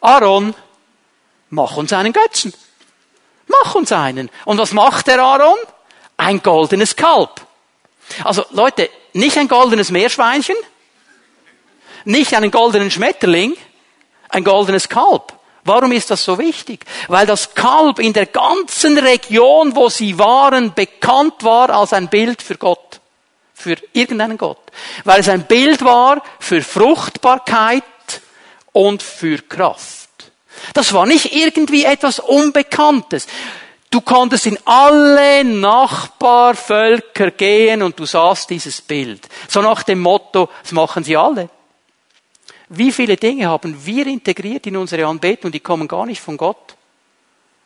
[0.00, 0.54] Aaron,
[1.50, 2.52] mach uns einen Götzen.
[3.46, 4.30] Mach uns einen.
[4.44, 5.56] Und was macht der Aaron?
[6.16, 7.40] Ein goldenes Kalb.
[8.22, 10.56] Also Leute, nicht ein goldenes Meerschweinchen,
[12.04, 13.54] nicht einen goldenen Schmetterling,
[14.28, 15.32] ein goldenes Kalb.
[15.64, 16.84] Warum ist das so wichtig?
[17.08, 22.42] Weil das Kalb in der ganzen Region, wo sie waren, bekannt war als ein Bild
[22.42, 23.00] für Gott.
[23.54, 24.58] Für irgendeinen Gott.
[25.04, 27.82] Weil es ein Bild war für Fruchtbarkeit
[28.72, 30.10] und für Kraft.
[30.74, 33.26] Das war nicht irgendwie etwas Unbekanntes.
[33.90, 39.28] Du konntest in alle Nachbarvölker gehen und du sahst dieses Bild.
[39.48, 41.48] So nach dem Motto, das machen sie alle.
[42.68, 46.76] Wie viele Dinge haben wir integriert in unsere Anbetung, die kommen gar nicht von Gott,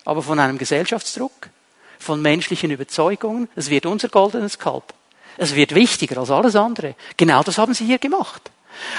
[0.04, 1.50] aber von einem Gesellschaftsdruck,
[1.98, 3.48] von menschlichen Überzeugungen.
[3.54, 4.94] Es wird unser goldenes Kalb.
[5.36, 6.94] Es wird wichtiger als alles andere.
[7.16, 8.50] Genau das haben sie hier gemacht.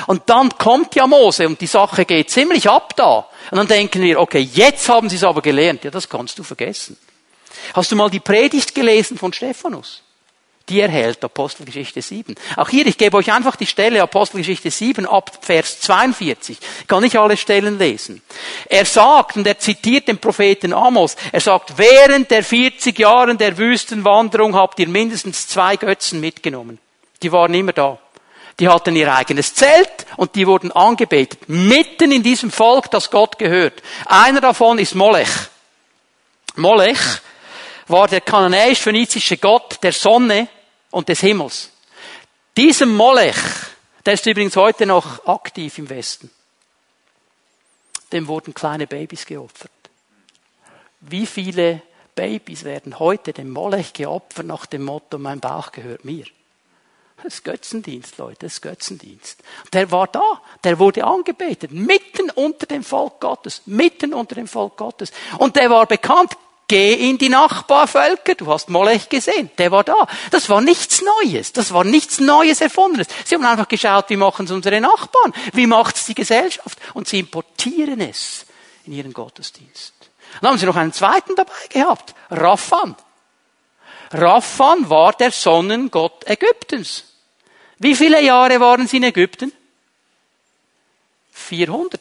[0.08, 3.28] Und dann kommt ja Mose und die Sache geht ziemlich ab da.
[3.52, 5.84] Und dann denken wir, okay, jetzt haben sie es aber gelernt.
[5.84, 6.98] Ja, das kannst du vergessen.
[7.74, 10.04] Hast du mal die Predigt gelesen von Stephanus?
[10.70, 12.36] Die erhält, Apostelgeschichte 7.
[12.56, 16.58] Auch hier, ich gebe euch einfach die Stelle Apostelgeschichte 7 ab Vers 42.
[16.82, 18.22] Ich kann nicht alle Stellen lesen.
[18.70, 23.58] Er sagt, und er zitiert den Propheten Amos, er sagt, während der 40 Jahren der
[23.58, 26.80] Wüstenwanderung habt ihr mindestens zwei Götzen mitgenommen.
[27.22, 27.98] Die waren immer da.
[28.60, 31.48] Die hatten ihr eigenes Zelt und die wurden angebetet.
[31.48, 33.82] Mitten in diesem Volk, das Gott gehört.
[34.06, 35.30] Einer davon ist Molech.
[36.56, 37.00] Molech
[37.88, 40.48] war der kananäisch-phönizische Gott der Sonne
[40.92, 41.70] und des Himmels.
[42.58, 43.38] Diesem Molech,
[44.06, 46.30] der ist übrigens heute noch aktiv im Westen,
[48.12, 49.72] dem wurden kleine Babys geopfert.
[51.02, 51.82] Wie viele
[52.16, 56.26] Babys werden heute dem Molech geopfert nach dem Motto, mein Bauch gehört mir?
[57.24, 59.44] Das ist Götzendienst, Leute, das ist Götzendienst.
[59.74, 64.78] Der war da, der wurde angebetet, mitten unter dem Volk Gottes, mitten unter dem Volk
[64.78, 65.12] Gottes.
[65.38, 66.38] Und der war bekannt,
[66.70, 70.08] geh in die Nachbarvölker, du hast Molech gesehen, der war da.
[70.32, 73.08] Das war nichts Neues, das war nichts Neues Erfundenes.
[73.26, 77.10] Sie haben einfach geschaut, wie machen es unsere Nachbarn, wie macht es die Gesellschaft und
[77.10, 78.46] sie importieren es
[78.86, 79.94] in ihren Gottesdienst.
[80.40, 82.96] Dann haben sie noch einen zweiten dabei gehabt, Raphan.
[84.12, 87.04] Raphan war der Sonnengott Ägyptens.
[87.80, 89.52] Wie viele Jahre waren sie in Ägypten?
[91.32, 92.00] 400.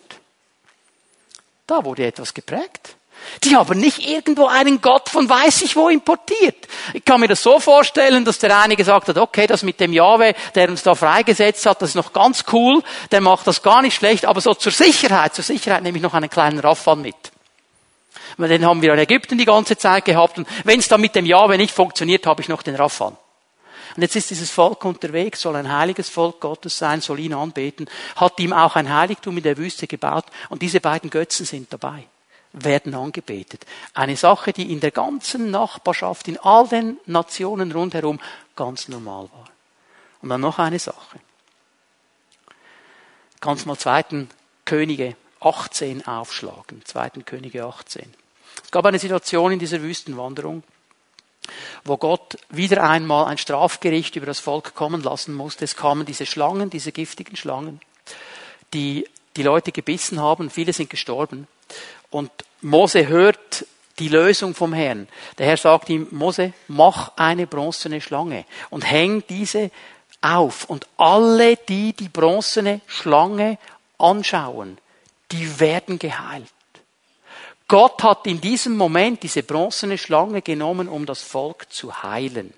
[1.66, 2.97] Da wurde etwas geprägt.
[3.44, 6.66] Die haben nicht irgendwo einen Gott von weiß ich wo importiert.
[6.92, 9.92] Ich kann mir das so vorstellen, dass der eine gesagt hat, okay, das mit dem
[9.92, 13.82] Jahwe, der uns da freigesetzt hat, das ist noch ganz cool, der macht das gar
[13.82, 17.16] nicht schlecht, aber so zur Sicherheit, zur Sicherheit nehme ich noch einen kleinen Raffan mit.
[18.38, 21.26] Den haben wir in Ägypten die ganze Zeit gehabt und wenn es dann mit dem
[21.26, 23.16] Jahwe nicht funktioniert, habe ich noch den Raffan.
[23.96, 27.88] Und jetzt ist dieses Volk unterwegs, soll ein heiliges Volk Gottes sein, soll ihn anbeten,
[28.16, 32.04] hat ihm auch ein Heiligtum in der Wüste gebaut und diese beiden Götzen sind dabei
[32.52, 33.66] werden angebetet.
[33.94, 38.20] Eine Sache, die in der ganzen Nachbarschaft, in all den Nationen rundherum
[38.56, 39.50] ganz normal war.
[40.22, 41.20] Und dann noch eine Sache.
[43.40, 44.28] Kannst mal zweiten
[44.64, 46.84] Könige 18 aufschlagen.
[46.84, 48.12] Zweiten Könige 18.
[48.64, 50.64] Es gab eine Situation in dieser Wüstenwanderung,
[51.84, 55.64] wo Gott wieder einmal ein Strafgericht über das Volk kommen lassen musste.
[55.64, 57.80] Es kamen diese Schlangen, diese giftigen Schlangen,
[58.74, 60.50] die die Leute gebissen haben.
[60.50, 61.46] Viele sind gestorben.
[62.10, 63.66] Und Mose hört
[63.98, 65.08] die Lösung vom Herrn.
[65.38, 69.70] Der Herr sagt ihm, Mose, mach eine bronzene Schlange und häng diese
[70.20, 70.64] auf.
[70.64, 73.58] Und alle, die die bronzene Schlange
[73.98, 74.78] anschauen,
[75.32, 76.46] die werden geheilt.
[77.66, 82.54] Gott hat in diesem Moment diese bronzene Schlange genommen, um das Volk zu heilen.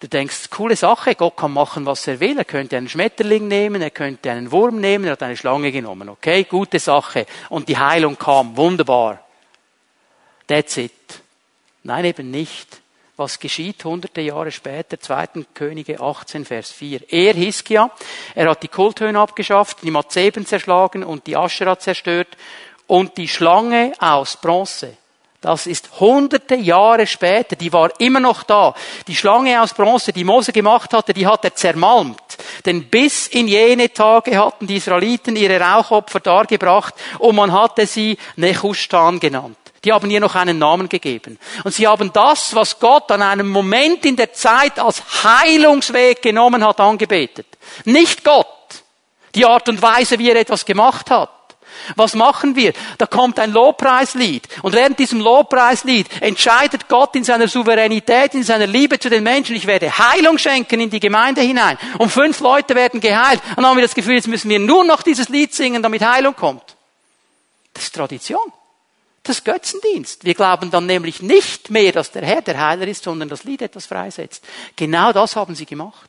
[0.00, 2.38] Du denkst, coole Sache, Gott kann machen, was er will.
[2.38, 6.08] Er könnte einen Schmetterling nehmen, er könnte einen Wurm nehmen, er hat eine Schlange genommen.
[6.08, 7.26] Okay, gute Sache.
[7.48, 9.18] Und die Heilung kam, wunderbar.
[10.46, 10.92] That's it.
[11.82, 12.80] Nein, eben nicht.
[13.16, 15.44] Was geschieht hunderte Jahre später, 2.
[15.52, 17.12] Könige 18, Vers 4.
[17.12, 17.90] Er, Hiskia,
[18.36, 22.36] er hat die Kulthöhen abgeschafft, die Mazeben zerschlagen und die Aschera zerstört
[22.86, 24.96] und die Schlange aus Bronze
[25.40, 28.74] das ist hunderte Jahre später, die war immer noch da.
[29.06, 32.20] Die Schlange aus Bronze, die Mose gemacht hatte, die hat er zermalmt.
[32.66, 38.18] Denn bis in jene Tage hatten die Israeliten ihre Rauchopfer dargebracht und man hatte sie
[38.34, 39.56] Nechushtan genannt.
[39.84, 41.38] Die haben ihr noch einen Namen gegeben.
[41.62, 46.66] Und sie haben das, was Gott an einem Moment in der Zeit als Heilungsweg genommen
[46.66, 47.46] hat, angebetet.
[47.84, 48.46] Nicht Gott.
[49.36, 51.30] Die Art und Weise, wie er etwas gemacht hat.
[51.96, 52.72] Was machen wir?
[52.98, 54.48] Da kommt ein Lobpreislied.
[54.62, 59.56] Und während diesem Lobpreislied entscheidet Gott in seiner Souveränität, in seiner Liebe zu den Menschen,
[59.56, 61.78] ich werde Heilung schenken in die Gemeinde hinein.
[61.98, 63.40] Und fünf Leute werden geheilt.
[63.50, 66.02] Und dann haben wir das Gefühl, jetzt müssen wir nur noch dieses Lied singen, damit
[66.02, 66.76] Heilung kommt.
[67.74, 68.52] Das ist Tradition.
[69.22, 70.24] Das ist Götzendienst.
[70.24, 73.60] Wir glauben dann nämlich nicht mehr, dass der Herr der Heiler ist, sondern das Lied
[73.60, 74.42] etwas freisetzt.
[74.74, 76.07] Genau das haben sie gemacht.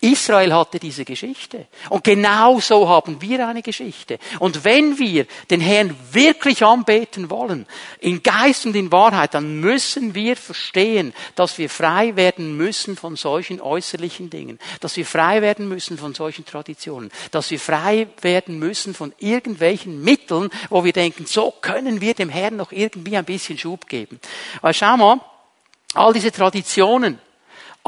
[0.00, 1.66] Israel hatte diese Geschichte.
[1.90, 4.18] Und genau so haben wir eine Geschichte.
[4.38, 7.66] Und wenn wir den Herrn wirklich anbeten wollen,
[8.00, 13.16] in Geist und in Wahrheit, dann müssen wir verstehen, dass wir frei werden müssen von
[13.16, 18.58] solchen äußerlichen Dingen, dass wir frei werden müssen von solchen Traditionen, dass wir frei werden
[18.58, 23.24] müssen von irgendwelchen Mitteln, wo wir denken, so können wir dem Herrn noch irgendwie ein
[23.24, 24.20] bisschen Schub geben.
[24.60, 25.20] Weil schau mal,
[25.94, 27.18] all diese Traditionen,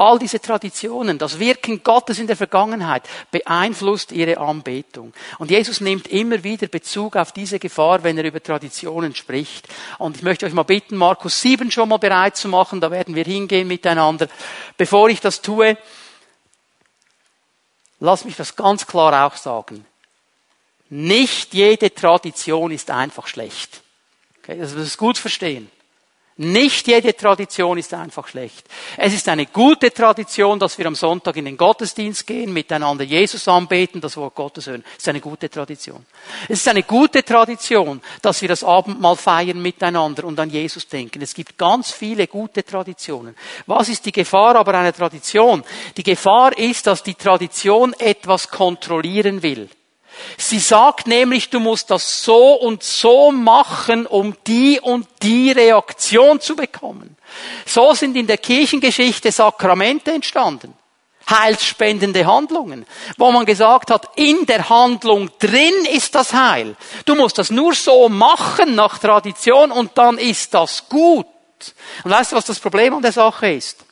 [0.01, 5.13] All diese Traditionen, das Wirken Gottes in der Vergangenheit beeinflusst ihre Anbetung.
[5.37, 9.67] Und Jesus nimmt immer wieder Bezug auf diese Gefahr, wenn er über Traditionen spricht.
[9.99, 13.13] Und ich möchte euch mal bitten, Markus 7 schon mal bereit zu machen, da werden
[13.13, 14.27] wir hingehen miteinander.
[14.75, 15.77] Bevor ich das tue,
[17.99, 19.85] lass mich das ganz klar auch sagen.
[20.89, 23.83] Nicht jede Tradition ist einfach schlecht.
[24.39, 25.69] Okay, das muss gut verstehen.
[26.43, 28.65] Nicht jede Tradition ist einfach schlecht.
[28.97, 33.47] Es ist eine gute Tradition, dass wir am Sonntag in den Gottesdienst gehen, miteinander Jesus
[33.47, 34.83] anbeten, das Wort Gottes hören.
[34.93, 36.03] Es ist eine gute Tradition.
[36.49, 41.21] Es ist eine gute Tradition, dass wir das Abendmahl feiern miteinander und an Jesus denken.
[41.21, 43.35] Es gibt ganz viele gute Traditionen.
[43.67, 45.63] Was ist die Gefahr aber einer Tradition?
[45.95, 49.69] Die Gefahr ist, dass die Tradition etwas kontrollieren will.
[50.37, 56.39] Sie sagt nämlich, du musst das so und so machen, um die und die Reaktion
[56.39, 57.17] zu bekommen.
[57.65, 60.73] So sind in der Kirchengeschichte Sakramente entstanden.
[61.29, 62.85] Heilsspendende Handlungen,
[63.17, 66.75] wo man gesagt hat, in der Handlung drin ist das Heil.
[67.05, 71.27] Du musst das nur so machen nach Tradition und dann ist das gut.
[72.03, 73.85] Und weißt du, was das Problem an der Sache ist?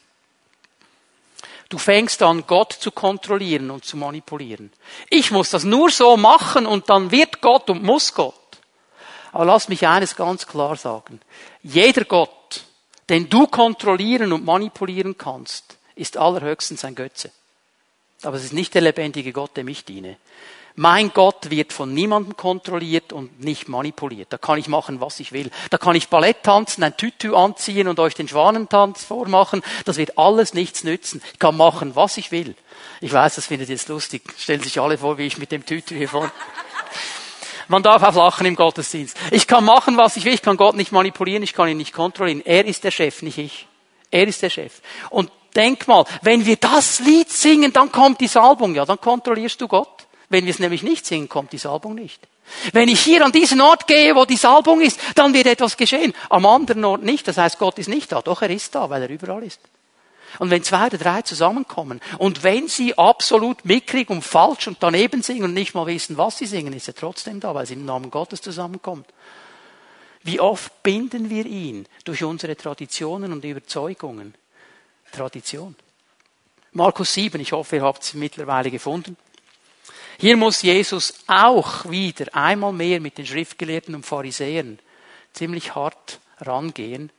[1.70, 4.74] Du fängst an, Gott zu kontrollieren und zu manipulieren.
[5.10, 8.36] Ich muss das nur so machen und dann wird Gott und muss Gott.
[9.32, 11.22] Aber lass mich eines ganz klar sagen.
[11.62, 12.64] Jeder Gott,
[13.08, 17.32] den du kontrollieren und manipulieren kannst, ist allerhöchstens ein Götze.
[18.24, 20.18] Aber es ist nicht der lebendige Gott, dem ich diene.
[20.76, 24.32] Mein Gott wird von niemandem kontrolliert und nicht manipuliert.
[24.32, 25.52] Da kann ich machen, was ich will.
[25.70, 29.62] Da kann ich Ballett tanzen, ein Tütü anziehen und euch den Schwanentanz vormachen.
[29.86, 31.22] Das wird alles nichts nützen.
[31.34, 32.56] Ich kann machen, was ich will.
[33.02, 34.24] Ich weiß, das findet ihr jetzt lustig.
[34.38, 36.32] Stellen sich alle vor, wie ich mit dem Tütü hier vorne.
[37.68, 39.16] Man darf auch lachen im Gottesdienst.
[39.30, 40.34] Ich kann machen, was ich will.
[40.34, 41.44] Ich kann Gott nicht manipulieren.
[41.44, 42.42] Ich kann ihn nicht kontrollieren.
[42.44, 43.68] Er ist der Chef, nicht ich.
[44.10, 44.82] Er ist der Chef.
[45.12, 48.74] Und denk mal, wenn wir das Lied singen, dann kommt die Salbung.
[48.74, 50.08] Ja, dann kontrollierst du Gott.
[50.30, 52.28] Wenn wir es nämlich nicht singen, kommt die Salbung nicht.
[52.72, 56.14] Wenn ich hier an diesen Ort gehe, wo die Salbung ist, dann wird etwas geschehen.
[56.30, 57.28] Am anderen Ort nicht.
[57.28, 58.22] Das heißt, Gott ist nicht da.
[58.22, 59.60] Doch er ist da, weil er überall ist.
[60.38, 65.24] Und wenn zwei oder drei zusammenkommen und wenn sie absolut mickrig und falsch und daneben
[65.24, 67.86] singen und nicht mal wissen, was sie singen, ist er trotzdem da, weil sie im
[67.86, 69.08] Namen Gottes zusammenkommt.
[70.22, 74.36] Wie oft binden wir ihn durch unsere Traditionen und Überzeugungen?
[75.12, 75.76] Tradition.
[76.74, 79.18] Markus 7, ich hoffe, ihr habt es mittlerweile gefunden.
[80.20, 84.78] Hier muss Jesus auch wieder einmal mehr mit den Schriftgelehrten und Pharisäern
[85.32, 87.10] ziemlich hart rangehen.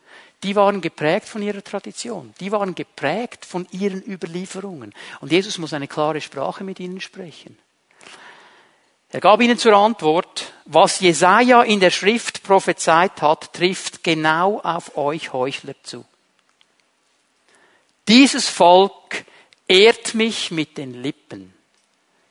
[0.42, 2.34] Die waren geprägt von ihrer Tradition.
[2.40, 4.92] Die waren geprägt von ihren Überlieferungen.
[5.22, 7.56] Und Jesus muss eine klare Sprache mit ihnen sprechen.
[9.08, 14.98] Er gab ihnen zur Antwort, was Jesaja in der Schrift prophezeit hat, trifft genau auf
[14.98, 16.04] euch Heuchler zu.
[18.06, 19.24] Dieses Volk
[19.66, 21.54] ehrt mich mit den Lippen,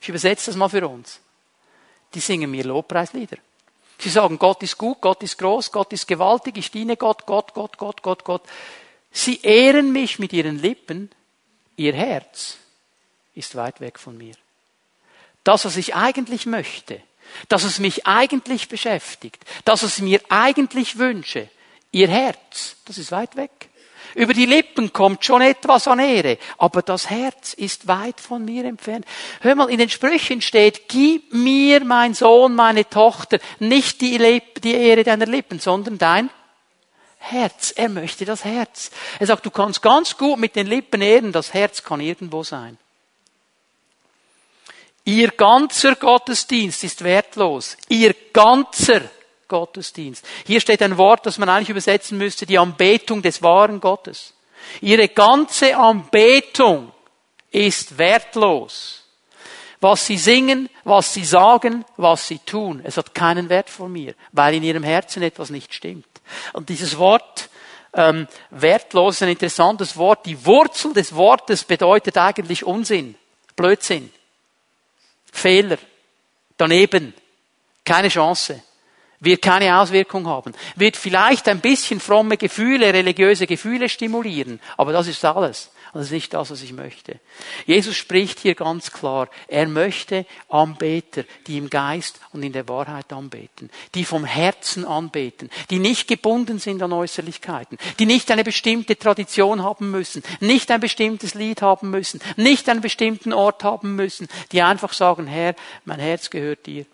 [0.02, 1.20] ich übersetze das mal für uns.
[2.14, 3.38] Die singen mir Lobpreislieder.
[4.00, 7.54] Sie sagen, Gott ist gut, Gott ist groß, Gott ist gewaltig, ich diene Gott, Gott,
[7.54, 8.44] Gott, Gott, Gott, Gott.
[9.12, 11.12] Sie ehren mich mit ihren Lippen,
[11.76, 12.58] ihr Herz
[13.36, 14.36] ist weit weg von mir.
[15.44, 17.02] Das, was ich eigentlich möchte,
[17.50, 21.50] das, was mich eigentlich beschäftigt, das, was ich mir eigentlich wünsche,
[21.92, 23.69] ihr Herz, das ist weit weg.
[24.16, 28.66] Über die Lippen kommt schon etwas an Ehre, aber das Herz ist weit von mir
[28.66, 29.06] entfernt.
[29.42, 34.62] Hör mal, in den Sprüchen steht, gib mir, mein Sohn, meine Tochter, nicht die, Lip
[34.62, 36.30] die Ehre deiner Lippen, sondern dein
[37.20, 37.74] Herz.
[37.76, 38.92] Er möchte das Herz.
[39.20, 42.78] Er sagt, du kannst ganz gut mit den Lippen ehren, das Herz kann irgendwo sein.
[45.06, 47.78] Ihr ganzer Gottesdienst ist wertlos.
[47.88, 49.02] Ihr ganzer
[49.50, 50.26] Gottesdienst.
[50.46, 54.34] Hier steht ein Wort, das man eigentlich übersetzen müsste, die Anbetung des wahren Gottes.
[54.80, 56.94] Ihre ganze Anbetung
[57.52, 59.04] ist wertlos.
[59.82, 64.14] Was sie singen, was sie sagen, was sie tun, es hat keinen Wert vor mir,
[64.34, 66.06] weil in ihrem Herzen etwas nicht stimmt.
[66.54, 67.50] Und dieses Wort
[67.94, 70.26] ähm, wertlos ist ein interessantes Wort.
[70.26, 73.16] Die Wurzel des Wortes bedeutet eigentlich Unsinn,
[73.56, 74.12] Blödsinn,
[75.32, 75.78] Fehler,
[76.58, 77.14] daneben,
[77.86, 78.62] keine Chance
[79.20, 85.08] wird keine Auswirkung haben, wird vielleicht ein bisschen fromme Gefühle, religiöse Gefühle stimulieren, aber das
[85.08, 85.72] ist alles.
[85.94, 87.20] das ist nicht das, was ich möchte.
[87.66, 93.12] Jesus spricht hier ganz klar, er möchte Anbeter, die im Geist und in der Wahrheit
[93.12, 98.98] anbeten, die vom Herzen anbeten, die nicht gebunden sind an Äußerlichkeiten, die nicht eine bestimmte
[98.98, 104.28] Tradition haben müssen, nicht ein bestimmtes Lied haben müssen, nicht einen bestimmten Ort haben müssen,
[104.52, 105.56] die einfach sagen, Herr,
[105.86, 106.86] mein Herz gehört dir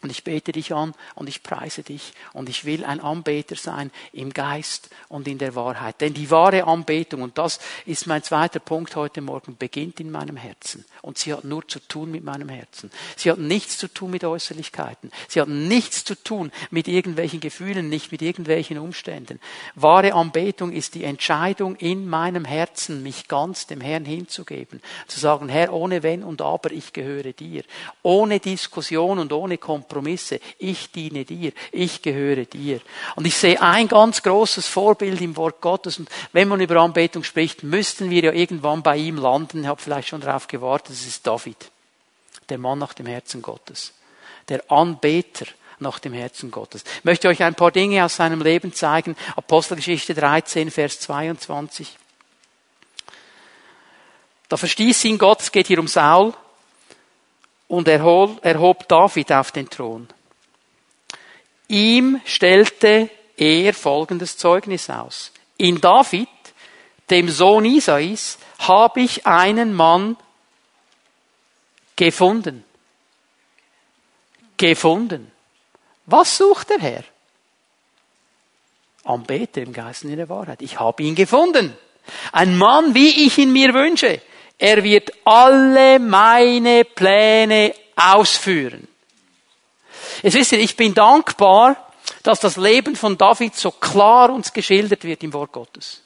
[0.00, 3.90] und ich bete dich an und ich preise dich und ich will ein Anbeter sein
[4.12, 6.00] im Geist und in der Wahrheit.
[6.00, 10.36] Denn die wahre Anbetung, und das ist mein zweiter Punkt heute Morgen, beginnt in meinem
[10.36, 10.84] Herzen.
[11.02, 12.92] Und sie hat nur zu tun mit meinem Herzen.
[13.16, 15.10] Sie hat nichts zu tun mit Äußerlichkeiten.
[15.26, 19.40] Sie hat nichts zu tun mit irgendwelchen Gefühlen, nicht mit irgendwelchen Umständen.
[19.74, 24.80] Wahre Anbetung ist die Entscheidung in meinem Herzen, mich ganz dem Herrn hinzugeben.
[25.08, 27.64] Zu sagen, Herr, ohne Wenn und Aber, ich gehöre dir.
[28.04, 30.40] Ohne Diskussion und ohne Kompromiss Kompromisse.
[30.58, 31.52] Ich diene dir.
[31.72, 32.80] Ich gehöre dir.
[33.16, 35.98] Und ich sehe ein ganz großes Vorbild im Wort Gottes.
[35.98, 39.62] Und wenn man über Anbetung spricht, müssten wir ja irgendwann bei ihm landen.
[39.62, 40.94] Ich habe vielleicht schon darauf gewartet.
[40.94, 41.70] Es ist David.
[42.48, 43.94] Der Mann nach dem Herzen Gottes.
[44.48, 45.46] Der Anbeter
[45.80, 46.84] nach dem Herzen Gottes.
[46.98, 49.16] Ich möchte euch ein paar Dinge aus seinem Leben zeigen.
[49.36, 51.96] Apostelgeschichte 13, Vers 22.
[54.48, 56.32] Da verstieß ihn Gott, es geht hier um Saul,
[57.68, 60.08] und erhob David auf den Thron.
[61.68, 65.32] Ihm stellte er folgendes Zeugnis aus.
[65.58, 66.28] In David,
[67.10, 70.16] dem Sohn Isais, habe ich einen Mann
[71.94, 72.64] gefunden.
[74.56, 75.30] Gefunden.
[76.06, 77.04] Was sucht der Herr?
[79.04, 80.62] Anbeter im Geist in der Wahrheit.
[80.62, 81.76] Ich habe ihn gefunden.
[82.32, 84.20] Ein Mann, wie ich ihn mir wünsche.
[84.58, 88.88] Er wird alle meine Pläne ausführen.
[90.22, 91.76] Jetzt wisst ihr, ich bin dankbar,
[92.24, 96.02] dass das Leben von David so klar uns geschildert wird im Wort Gottes.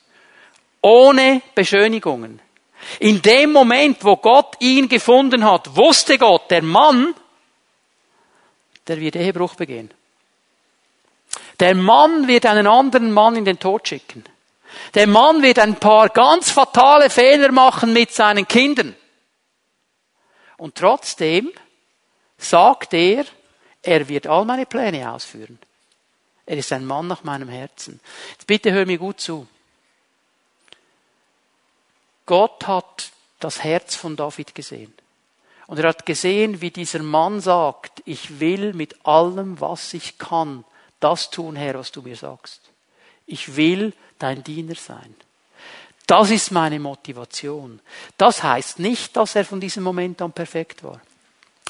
[0.82, 2.40] Ohne Beschönigungen.
[2.98, 7.14] In dem Moment, wo Gott ihn gefunden hat, wusste Gott, der Mann,
[8.86, 9.90] der wird Ehebruch begehen.
[11.61, 14.24] Der Mann wird einen anderen Mann in den Tod schicken.
[14.94, 18.94] Der Mann wird ein paar ganz fatale Fehler machen mit seinen Kindern.
[20.56, 21.50] Und trotzdem
[22.38, 23.24] sagt er,
[23.82, 25.58] er wird all meine Pläne ausführen.
[26.46, 28.00] Er ist ein Mann nach meinem Herzen.
[28.32, 29.46] Jetzt bitte hör mir gut zu.
[32.26, 33.10] Gott hat
[33.40, 34.94] das Herz von David gesehen.
[35.66, 40.64] Und er hat gesehen, wie dieser Mann sagt, ich will mit allem, was ich kann,
[41.00, 42.71] das tun, Herr, was du mir sagst.
[43.32, 45.14] Ich will dein Diener sein.
[46.06, 47.80] Das ist meine Motivation.
[48.18, 51.00] Das heißt nicht, dass er von diesem Moment an perfekt war.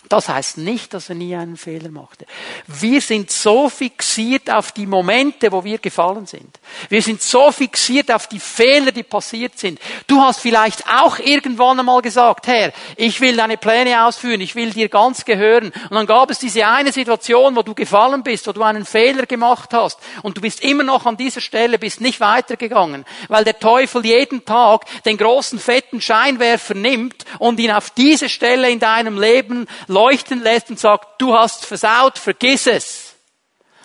[0.09, 2.27] Das heißt nicht, dass er nie einen Fehler machte.
[2.67, 6.59] Wir sind so fixiert auf die Momente, wo wir gefallen sind.
[6.91, 9.81] Wir sind so fixiert auf die Fehler, die passiert sind.
[10.07, 14.71] Du hast vielleicht auch irgendwann einmal gesagt, Herr, ich will deine Pläne ausführen, ich will
[14.71, 15.73] dir ganz gehören.
[15.89, 19.27] Und dann gab es diese eine Situation, wo du gefallen bist, wo du einen Fehler
[19.27, 19.99] gemacht hast.
[20.23, 24.45] Und du bist immer noch an dieser Stelle, bist nicht weitergegangen, weil der Teufel jeden
[24.45, 30.43] Tag den großen fetten Scheinwerfer nimmt und ihn auf diese Stelle in deinem Leben leuchten
[30.43, 33.13] lässt und sagt, du hast versaut, vergiss es.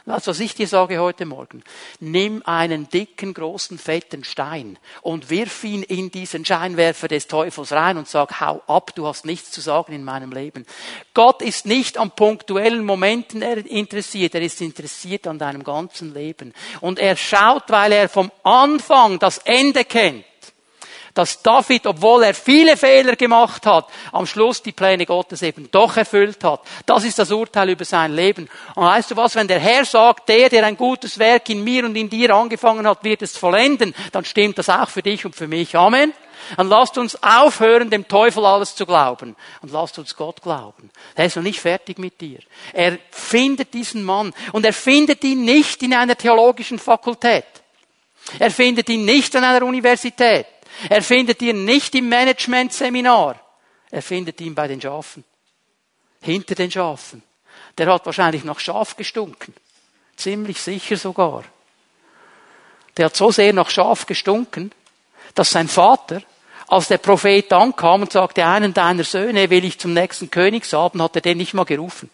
[0.08, 1.62] Das, was ich dir sage heute Morgen.
[2.00, 7.98] Nimm einen dicken, großen, fetten Stein und wirf ihn in diesen Scheinwerfer des Teufels rein
[7.98, 10.66] und sag, hau ab, du hast nichts zu sagen in meinem Leben.
[11.14, 16.54] Gott ist nicht an punktuellen Momenten interessiert, er ist interessiert an deinem ganzen Leben.
[16.80, 20.24] Und er schaut, weil er vom Anfang das Ende kennt
[21.18, 25.98] dass David, obwohl er viele Fehler gemacht hat, am Schluss die Pläne Gottes eben doch
[25.98, 26.62] erfüllt hat.
[26.86, 28.48] Das ist das Urteil über sein Leben.
[28.76, 31.86] Und weißt du was, wenn der Herr sagt, der, der ein gutes Werk in mir
[31.86, 35.36] und in dir angefangen hat, wird es vollenden, dann stimmt das auch für dich und
[35.36, 35.76] für mich.
[35.76, 36.14] Amen.
[36.56, 39.36] Dann lasst uns aufhören, dem Teufel alles zu glauben.
[39.62, 40.92] Und lasst uns Gott glauben.
[41.16, 42.40] Er ist noch nicht fertig mit dir.
[42.74, 44.34] Er findet diesen Mann.
[44.52, 47.46] Und er findet ihn nicht in einer theologischen Fakultät.
[48.40, 50.46] Er findet ihn nicht an einer Universität.
[50.90, 53.40] Er findet ihn nicht im Managementseminar.
[53.90, 55.24] Er findet ihn bei den Schafen.
[56.22, 57.24] Hinter den Schafen.
[57.78, 59.54] Der hat wahrscheinlich nach Schaf gestunken.
[60.16, 61.44] Ziemlich sicher sogar.
[62.98, 64.72] Der hat so sehr nach Schaf gestunken,
[65.36, 66.22] dass sein Vater,
[66.68, 71.16] als der Prophet ankam und sagte, einen deiner Söhne will ich zum nächsten Königsabend, hat
[71.16, 72.10] er den nicht mal gerufen.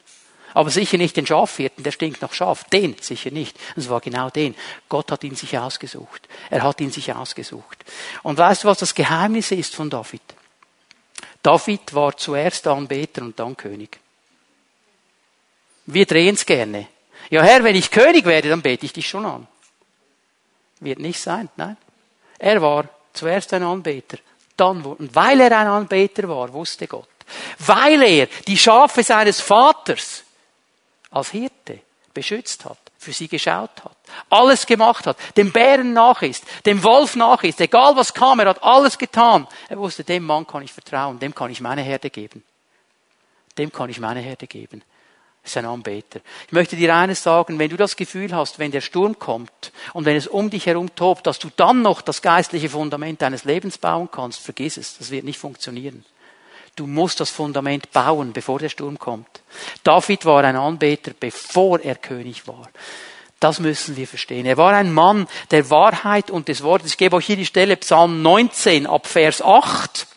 [0.54, 2.64] Aber sicher nicht den Schafhirten, der stinkt nach Schaf.
[2.66, 3.58] Den sicher nicht.
[3.76, 4.56] Es war genau den.
[4.89, 6.28] Gott hat ihn sich ausgesucht.
[6.49, 7.84] Er hat ihn sich ausgesucht.
[8.22, 10.22] Und weißt du, was das Geheimnis ist von David?
[11.41, 13.99] David war zuerst Anbeter und dann König.
[15.86, 16.88] Wir drehen es gerne.
[17.30, 19.47] Ja, Herr, wenn ich König werde, dann bete ich dich schon an.
[20.80, 21.78] Wird nicht sein, nein.
[22.38, 24.18] Er war zuerst ein Anbeter.
[24.56, 27.08] Dann, und weil er ein Anbeter war, wusste Gott.
[27.60, 30.24] Weil er die Schafe seines Vaters
[31.14, 31.80] als Hirte
[32.14, 33.97] beschützt hat, für sie geschaut hat,
[34.30, 38.49] alles gemacht hat, dem Bären nach ist, dem Wolf nach ist, egal was kam, er
[38.49, 39.47] hat alles getan.
[39.70, 42.43] Er wusste, dem Mann kann ich vertrauen, dem kann ich meine Herde geben.
[43.57, 44.84] Dem kann ich meine Herde geben.
[45.43, 46.22] Das ist ein Anbeter.
[46.47, 50.05] Ich möchte dir eines sagen, wenn du das Gefühl hast, wenn der Sturm kommt und
[50.05, 53.78] wenn es um dich herum tobt, dass du dann noch das geistliche Fundament deines Lebens
[53.78, 56.05] bauen kannst, vergiss es, das wird nicht funktionieren.
[56.76, 59.42] Du musst das Fundament bauen, bevor der Sturm kommt.
[59.84, 62.70] David war ein Anbeter, bevor er König war.
[63.40, 64.46] Das müssen wir verstehen.
[64.46, 66.92] Er war ein Mann der Wahrheit und des Wortes.
[66.92, 70.08] Ich gebe euch hier die Stelle Psalm 19 ab Vers 8.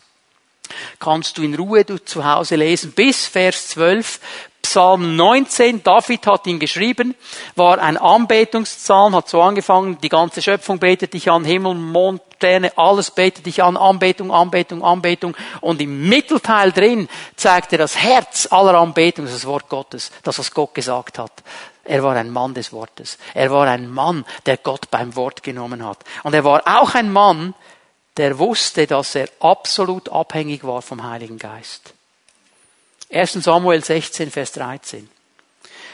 [0.99, 4.21] Kannst du in Ruhe du zu Hause lesen bis Vers 12.
[4.67, 7.14] Psalm 19, David hat ihn geschrieben,
[7.55, 12.77] war ein Anbetungspsalm, hat so angefangen, die ganze Schöpfung betet dich an, Himmel, Mond, Sterne,
[12.77, 15.37] alles betet dich an, Anbetung, Anbetung, Anbetung.
[15.61, 20.51] Und im Mittelteil drin zeigt er das Herz aller Anbetung, das Wort Gottes, das was
[20.51, 21.33] Gott gesagt hat.
[21.85, 23.19] Er war ein Mann des Wortes.
[23.35, 25.99] Er war ein Mann, der Gott beim Wort genommen hat.
[26.25, 27.55] Und er war auch ein Mann,
[28.17, 31.95] der wusste, dass er absolut abhängig war vom Heiligen Geist.
[33.11, 33.33] 1.
[33.33, 35.09] Samuel 16, Vers 13.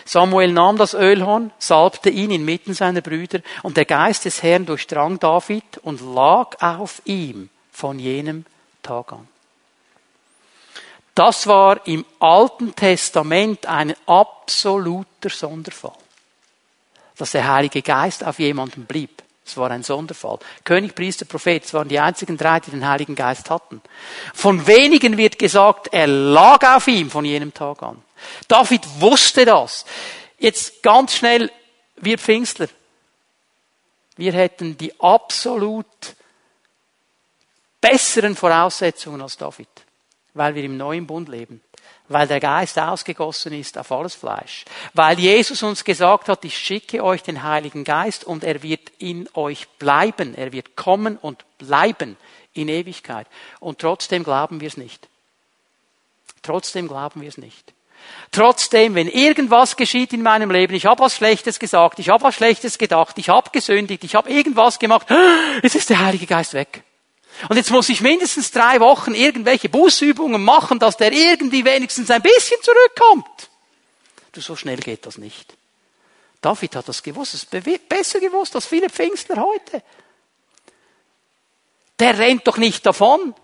[0.04, 5.18] Samuel nahm das Ölhorn, salbte ihn inmitten seiner Brüder, und der Geist des Herrn durchdrang
[5.18, 8.44] David und lag auf ihm von jenem
[8.82, 9.28] Tag an.
[11.14, 15.92] Das war im Alten Testament ein absoluter Sonderfall.
[17.18, 19.21] Dass der Heilige Geist auf jemandem blieb.
[19.44, 20.38] Es war ein Sonderfall.
[20.64, 23.82] König, Priester, Prophet, es waren die einzigen drei, die den Heiligen Geist hatten.
[24.34, 28.02] Von wenigen wird gesagt, er lag auf ihm von jenem Tag an.
[28.46, 29.84] David wusste das.
[30.38, 31.50] Jetzt ganz schnell,
[31.96, 32.68] wir Pfingstler.
[34.16, 35.86] Wir hätten die absolut
[37.80, 39.68] besseren Voraussetzungen als David,
[40.34, 41.60] weil wir im neuen Bund leben
[42.08, 47.02] weil der Geist ausgegossen ist auf alles Fleisch, weil Jesus uns gesagt hat, ich schicke
[47.02, 52.16] euch den Heiligen Geist und er wird in euch bleiben, er wird kommen und bleiben
[52.54, 53.26] in Ewigkeit.
[53.60, 55.08] Und trotzdem glauben wir es nicht.
[56.42, 57.72] Trotzdem glauben wir es nicht.
[58.32, 62.34] Trotzdem, wenn irgendwas geschieht in meinem Leben, ich habe was Schlechtes gesagt, ich habe was
[62.34, 65.06] Schlechtes gedacht, ich habe gesündigt, ich habe irgendwas gemacht,
[65.62, 66.82] jetzt ist der Heilige Geist weg.
[67.48, 72.22] Und jetzt muss ich mindestens drei Wochen irgendwelche Bußübungen machen, dass der irgendwie wenigstens ein
[72.22, 73.48] bisschen zurückkommt.
[74.32, 75.54] Du, so schnell geht das nicht.
[76.40, 77.50] David hat das gewusst, ist
[77.88, 79.82] besser gewusst als viele Pfingstler heute.
[81.98, 83.34] Der rennt doch nicht davon.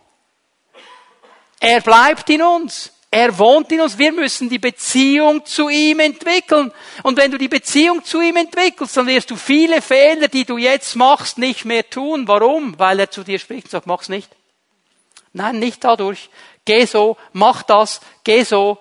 [1.61, 2.93] Er bleibt in uns.
[3.11, 3.97] Er wohnt in uns.
[3.97, 6.73] Wir müssen die Beziehung zu ihm entwickeln.
[7.03, 10.59] Und wenn du die Beziehung zu ihm entwickelst, dann wirst du viele Fehler, die du
[10.59, 12.29] jetzt machst, nicht mehr tun.
[12.29, 12.79] Warum?
[12.79, 14.31] Weil er zu dir spricht und sagt, mach's nicht.
[15.33, 16.29] Nein, nicht dadurch.
[16.65, 18.79] Geh so, mach das, geh so.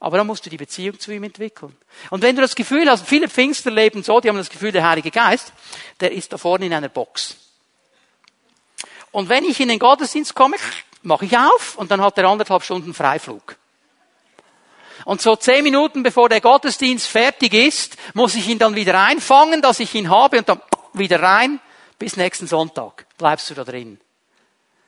[0.00, 1.76] Aber dann musst du die Beziehung zu ihm entwickeln.
[2.10, 4.86] Und wenn du das Gefühl hast, viele Pfingster leben so, die haben das Gefühl, der
[4.86, 5.52] Heilige Geist,
[6.00, 7.36] der ist da vorne in einer Box.
[9.12, 10.56] Und wenn ich in den Gottesdienst komme,
[11.04, 13.56] mache ich auf und dann hat er anderthalb Stunden Freiflug.
[15.04, 19.60] Und so zehn Minuten bevor der Gottesdienst fertig ist, muss ich ihn dann wieder einfangen,
[19.60, 20.60] dass ich ihn habe und dann
[20.92, 21.60] wieder rein.
[21.98, 24.00] Bis nächsten Sonntag bleibst du da drin.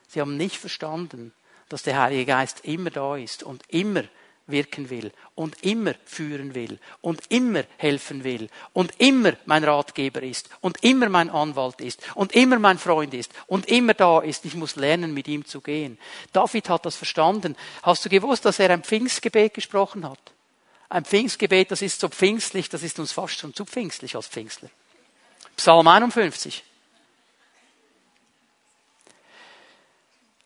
[0.07, 1.33] Sie haben nicht verstanden,
[1.69, 4.03] dass der Heilige Geist immer da ist und immer
[4.47, 10.49] wirken will und immer führen will und immer helfen will und immer mein Ratgeber ist
[10.61, 14.45] und immer mein Anwalt ist und immer mein Freund ist und immer da ist.
[14.45, 15.97] Ich muss lernen, mit ihm zu gehen.
[16.33, 17.55] David hat das verstanden.
[17.83, 20.19] Hast du gewusst, dass er ein Pfingstgebet gesprochen hat?
[20.89, 24.69] Ein Pfingstgebet, das ist so pfingstlich, das ist uns fast schon zu pfingstlich als Pfingstler.
[25.57, 26.63] Psalm 51.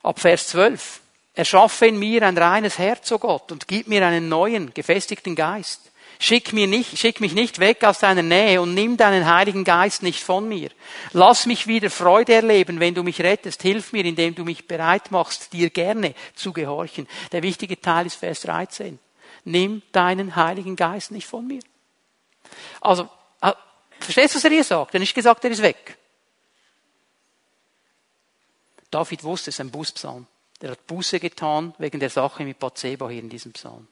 [0.03, 1.01] Ab Vers 12.
[1.33, 5.35] Erschaffe in mir ein reines Herz, o oh Gott, und gib mir einen neuen, gefestigten
[5.35, 5.91] Geist.
[6.19, 10.03] Schick, mir nicht, schick mich nicht weg aus deiner Nähe und nimm deinen Heiligen Geist
[10.03, 10.69] nicht von mir.
[11.13, 13.63] Lass mich wieder Freude erleben, wenn du mich rettest.
[13.63, 17.07] Hilf mir, indem du mich bereit machst, dir gerne zu gehorchen.
[17.31, 18.99] Der wichtige Teil ist Vers 13.
[19.45, 21.61] Nimm deinen Heiligen Geist nicht von mir.
[22.81, 23.09] Also,
[23.41, 23.53] äh,
[23.99, 24.93] verstehst du, was er hier sagt?
[24.93, 25.97] Er hat nicht gesagt, er ist weg.
[28.91, 30.27] David wusste, es ist ein Buspsalm.
[30.61, 33.87] Der hat Buße getan wegen der Sache mit Bathseba hier in diesem Psalm.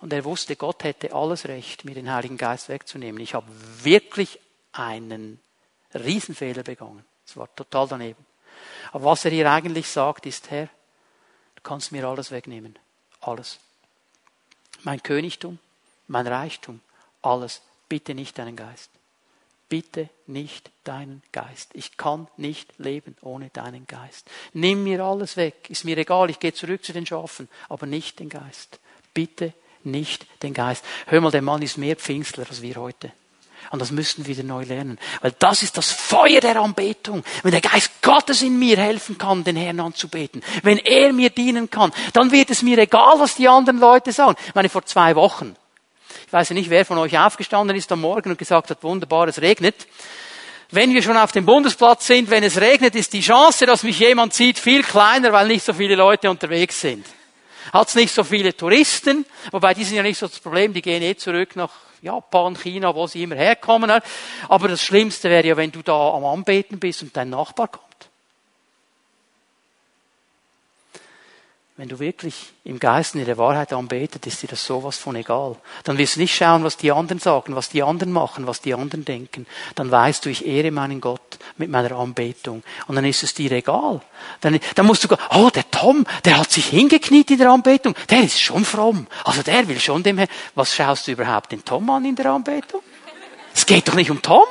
[0.00, 3.20] Und er wusste, Gott hätte alles Recht, mir den Heiligen Geist wegzunehmen.
[3.20, 3.46] Ich habe
[3.82, 4.38] wirklich
[4.72, 5.40] einen
[5.92, 7.04] Riesenfehler begangen.
[7.26, 8.24] Es war total daneben.
[8.92, 10.68] Aber was er hier eigentlich sagt, ist, Herr,
[11.56, 12.78] du kannst mir alles wegnehmen.
[13.20, 13.58] Alles.
[14.82, 15.58] Mein Königtum,
[16.06, 16.80] mein Reichtum,
[17.22, 17.62] alles.
[17.88, 18.90] Bitte nicht deinen Geist
[19.74, 21.70] bitte nicht deinen Geist.
[21.72, 24.30] Ich kann nicht leben ohne deinen Geist.
[24.52, 25.68] Nimm mir alles weg.
[25.68, 28.78] Ist mir egal, ich gehe zurück zu den Schafen, aber nicht den Geist.
[29.14, 29.52] Bitte
[29.82, 30.84] nicht den Geist.
[31.06, 33.10] Hör mal, der Mann ist mehr Pfingstler als wir heute.
[33.72, 34.96] Und das müssen wir wieder neu lernen.
[35.22, 37.24] Weil das ist das Feuer der Anbetung.
[37.42, 41.68] Wenn der Geist Gottes in mir helfen kann, den Herrn anzubeten, wenn er mir dienen
[41.68, 44.36] kann, dann wird es mir egal, was die anderen Leute sagen.
[44.46, 45.56] Ich meine, vor zwei Wochen
[46.26, 49.28] ich weiß ja nicht, wer von euch aufgestanden ist am Morgen und gesagt hat, wunderbar,
[49.28, 49.86] es regnet.
[50.70, 53.98] Wenn wir schon auf dem Bundesplatz sind, wenn es regnet, ist die Chance, dass mich
[53.98, 57.06] jemand sieht, viel kleiner, weil nicht so viele Leute unterwegs sind.
[57.72, 60.82] Hat es nicht so viele Touristen, wobei die sind ja nicht so das Problem, die
[60.82, 61.70] gehen eh zurück nach
[62.02, 63.90] Japan, China, wo sie immer herkommen.
[64.48, 67.93] Aber das Schlimmste wäre ja, wenn du da am Anbeten bist und dein Nachbar kommt.
[71.76, 75.16] Wenn du wirklich im Geist und in der Wahrheit anbetet, ist dir das sowas von
[75.16, 75.56] egal.
[75.82, 78.74] Dann wirst du nicht schauen, was die anderen sagen, was die anderen machen, was die
[78.74, 79.44] anderen denken.
[79.74, 82.62] Dann weißt du, ich ehre meinen Gott mit meiner Anbetung.
[82.86, 84.00] Und dann ist es dir egal.
[84.40, 87.96] Dann, dann musst du sagen, oh, der Tom, der hat sich hingekniet in der Anbetung.
[88.08, 89.08] Der ist schon fromm.
[89.24, 90.30] Also der will schon dem Herrn.
[90.54, 92.82] Was schaust du überhaupt den Tom an in der Anbetung?
[93.52, 94.44] Es geht doch nicht um Tom.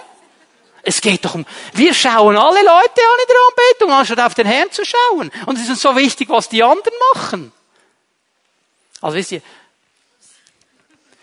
[0.86, 4.45] Es geht doch um, wir schauen alle Leute an in der Anbetung, anstatt auf den
[4.45, 5.31] Herrn zu schauen.
[5.45, 7.53] Und es ist so wichtig, was die anderen machen.
[8.99, 9.41] Also wisst ihr,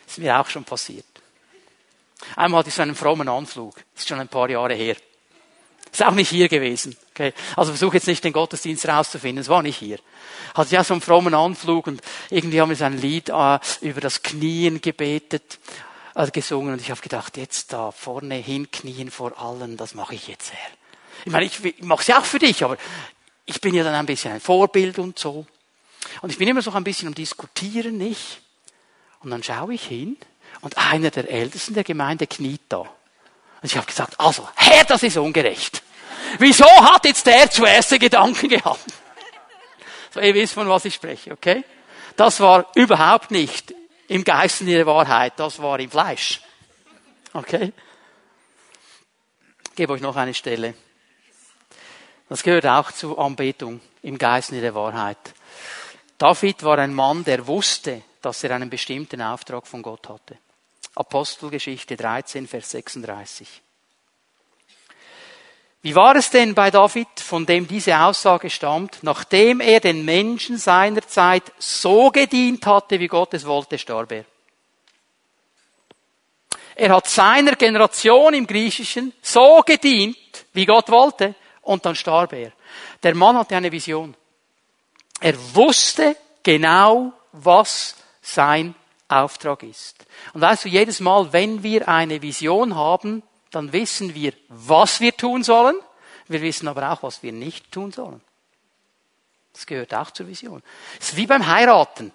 [0.06, 1.04] ist mir auch schon passiert.
[2.36, 3.74] Einmal hatte ich so einen frommen Anflug.
[3.96, 4.96] Ist schon ein paar Jahre her.
[5.92, 6.96] Ist auch nicht hier gewesen.
[7.12, 7.34] Okay.
[7.56, 9.40] Also versuche jetzt nicht den Gottesdienst rauszufinden.
[9.40, 9.98] Es war nicht hier.
[10.54, 12.00] Hatte ja so einen frommen Anflug und
[12.30, 15.58] irgendwie haben wir so ein Lied äh, über das Knien gebetet,
[16.14, 20.28] äh, gesungen und ich habe gedacht, jetzt da vorne hinknien vor allen, das mache ich
[20.28, 20.68] jetzt her.
[21.24, 22.76] Ich meine, ich, ich mache es ja auch für dich, aber
[23.46, 25.46] ich bin ja dann ein bisschen ein Vorbild und so.
[26.22, 28.40] Und ich bin immer so ein bisschen am Diskutieren, nicht?
[29.20, 30.16] Und dann schaue ich hin
[30.62, 32.78] und einer der Ältesten der Gemeinde kniet da.
[32.78, 32.88] Und
[33.62, 35.82] ich habe gesagt, also, Herr, das ist ungerecht.
[36.38, 38.80] Wieso hat jetzt der zuerst den Gedanken gehabt?
[40.12, 41.64] So, ihr wisst, von was ich spreche, okay?
[42.16, 43.74] Das war überhaupt nicht
[44.10, 46.40] im Geist in der Wahrheit, das war im Fleisch.
[47.32, 47.72] Okay?
[49.68, 50.74] Ich gebe euch noch eine Stelle.
[52.28, 55.34] Das gehört auch zur Anbetung im Geist in der Wahrheit.
[56.18, 60.38] David war ein Mann, der wusste, dass er einen bestimmten Auftrag von Gott hatte.
[60.96, 63.62] Apostelgeschichte 13, Vers 36.
[65.82, 68.98] Wie war es denn bei David, von dem diese Aussage stammt?
[69.02, 74.24] Nachdem er den Menschen seiner Zeit so gedient hatte, wie Gott es wollte, starb er.
[76.76, 80.16] Er hat seiner Generation im Griechischen so gedient,
[80.52, 82.52] wie Gott wollte, und dann starb er.
[83.02, 84.14] Der Mann hatte eine Vision.
[85.20, 88.74] Er wusste genau, was sein
[89.08, 90.04] Auftrag ist.
[90.32, 95.16] Und weißt du, jedes Mal, wenn wir eine Vision haben, dann wissen wir, was wir
[95.16, 95.76] tun sollen.
[96.28, 98.20] Wir wissen aber auch, was wir nicht tun sollen.
[99.52, 100.62] Das gehört auch zur Vision.
[101.00, 102.12] Es ist wie beim Heiraten.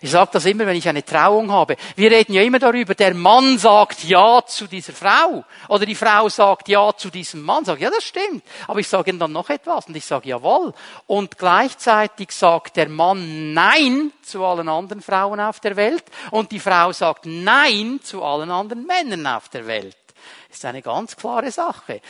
[0.00, 1.76] Ich sage das immer, wenn ich eine Trauung habe.
[1.96, 5.44] Wir reden ja immer darüber, der Mann sagt Ja zu dieser Frau.
[5.68, 7.64] Oder die Frau sagt Ja zu diesem Mann.
[7.64, 8.44] Sag, ja, das stimmt.
[8.68, 10.72] Aber ich sage ihnen dann noch etwas und ich sage Jawohl.
[11.06, 16.04] Und gleichzeitig sagt der Mann Nein zu allen anderen Frauen auf der Welt.
[16.30, 19.96] Und die Frau sagt Nein zu allen anderen Männern auf der Welt.
[20.50, 22.00] Ist eine ganz klare Sache.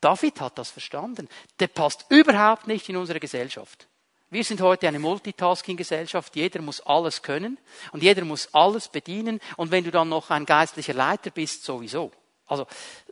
[0.00, 1.28] David hat das verstanden.
[1.58, 3.86] Der passt überhaupt nicht in unsere Gesellschaft.
[4.30, 6.36] Wir sind heute eine Multitasking-Gesellschaft.
[6.36, 7.58] Jeder muss alles können
[7.92, 9.40] und jeder muss alles bedienen.
[9.56, 12.12] Und wenn du dann noch ein geistlicher Leiter bist, sowieso.
[12.46, 12.66] Also,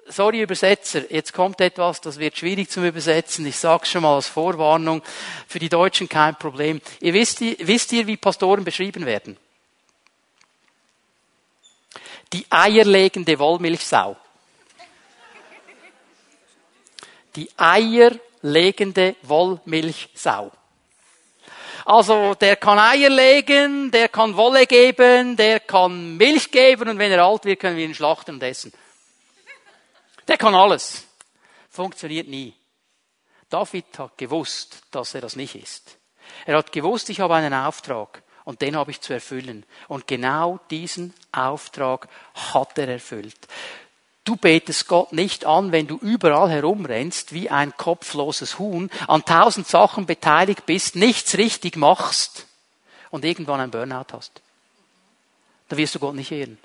[0.07, 3.45] sorry Übersetzer, jetzt kommt etwas, das wird schwierig zum Übersetzen.
[3.47, 5.03] Ich sage schon mal als Vorwarnung.
[5.49, 6.81] Für die Deutschen kein Problem.
[7.01, 9.37] Ihr wisst, wisst ihr, wie Pastoren beschrieben werden?
[12.33, 14.17] Die eierlegende Wollmilchsau.
[17.37, 20.51] Die eierlegende Wollmilchsau.
[21.85, 27.13] Also der kann Eier legen, der kann Wolle geben, der kann Milch geben und wenn
[27.13, 28.73] er alt wird, können wir ihn schlachten und essen.
[30.27, 31.07] Der kann alles.
[31.71, 32.55] Funktioniert nie.
[33.49, 35.97] David hat gewusst, dass er das nicht ist.
[36.45, 39.65] Er hat gewusst, ich habe einen Auftrag und den habe ich zu erfüllen.
[39.89, 42.09] Und genau diesen Auftrag
[42.53, 43.39] hat er erfüllt.
[44.29, 49.67] Du betest Gott nicht an, wenn du überall herumrennst wie ein kopfloses Huhn, an tausend
[49.67, 52.45] Sachen beteiligt bist, nichts richtig machst
[53.09, 54.43] und irgendwann ein Burnout hast.
[55.71, 56.59] Da wirst du Gott nicht ehren.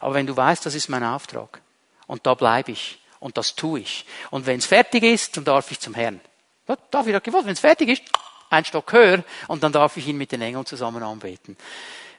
[0.00, 1.62] Aber wenn du weißt, das ist mein Auftrag
[2.08, 4.04] und da bleibe ich und das tue ich.
[4.28, 6.20] Und wenn es fertig ist, dann darf ich zum Herrn.
[6.90, 8.02] David hat gewollt, wenn es fertig ist,
[8.50, 11.56] ein Stock höher und dann darf ich ihn mit den Engeln zusammen anbeten.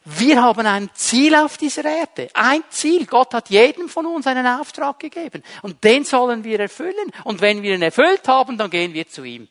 [0.05, 2.29] Wir haben ein Ziel auf dieser Erde.
[2.33, 3.05] Ein Ziel.
[3.05, 5.43] Gott hat jedem von uns einen Auftrag gegeben.
[5.61, 7.11] Und den sollen wir erfüllen.
[7.23, 9.47] Und wenn wir ihn erfüllt haben, dann gehen wir zu ihm.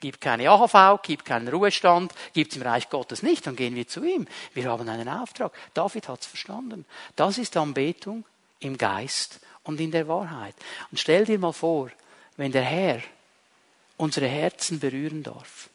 [0.00, 3.88] Gibt keine AHV, gibt keinen Ruhestand, gibt es im Reich Gottes nicht, dann gehen wir
[3.88, 4.26] zu ihm.
[4.52, 5.52] Wir haben einen Auftrag.
[5.72, 6.84] David hat es verstanden.
[7.16, 8.24] Das ist Anbetung
[8.60, 10.54] im Geist und in der Wahrheit.
[10.90, 11.90] Und stell dir mal vor,
[12.36, 13.00] wenn der Herr
[13.96, 15.70] unsere Herzen berühren darf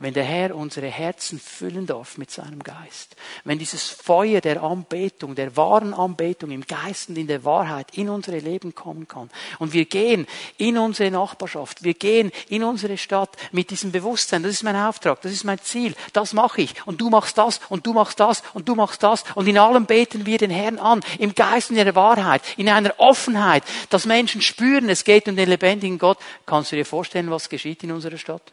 [0.00, 5.34] wenn der Herr unsere Herzen füllen darf mit seinem Geist, wenn dieses Feuer der Anbetung,
[5.34, 9.28] der wahren Anbetung im Geist und in der Wahrheit in unsere Leben kommen kann
[9.58, 14.52] und wir gehen in unsere Nachbarschaft, wir gehen in unsere Stadt mit diesem Bewusstsein, das
[14.52, 17.84] ist mein Auftrag, das ist mein Ziel, das mache ich und du machst das und
[17.84, 21.00] du machst das und du machst das und in allem beten wir den Herrn an,
[21.18, 25.34] im Geist und in der Wahrheit, in einer Offenheit, dass Menschen spüren, es geht um
[25.34, 26.18] den lebendigen Gott.
[26.46, 28.52] Kannst du dir vorstellen, was geschieht in unserer Stadt?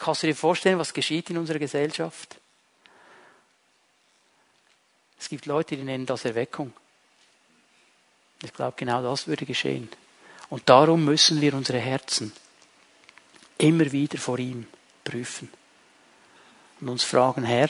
[0.00, 2.40] Kannst du dir vorstellen, was geschieht in unserer Gesellschaft?
[5.18, 6.72] Es gibt Leute, die nennen das Erweckung.
[8.42, 9.90] Ich glaube, genau das würde geschehen.
[10.48, 12.32] Und darum müssen wir unsere Herzen
[13.58, 14.66] immer wieder vor ihm
[15.04, 15.52] prüfen
[16.80, 17.68] und uns fragen, Herr,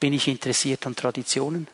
[0.00, 1.68] bin ich interessiert an Traditionen?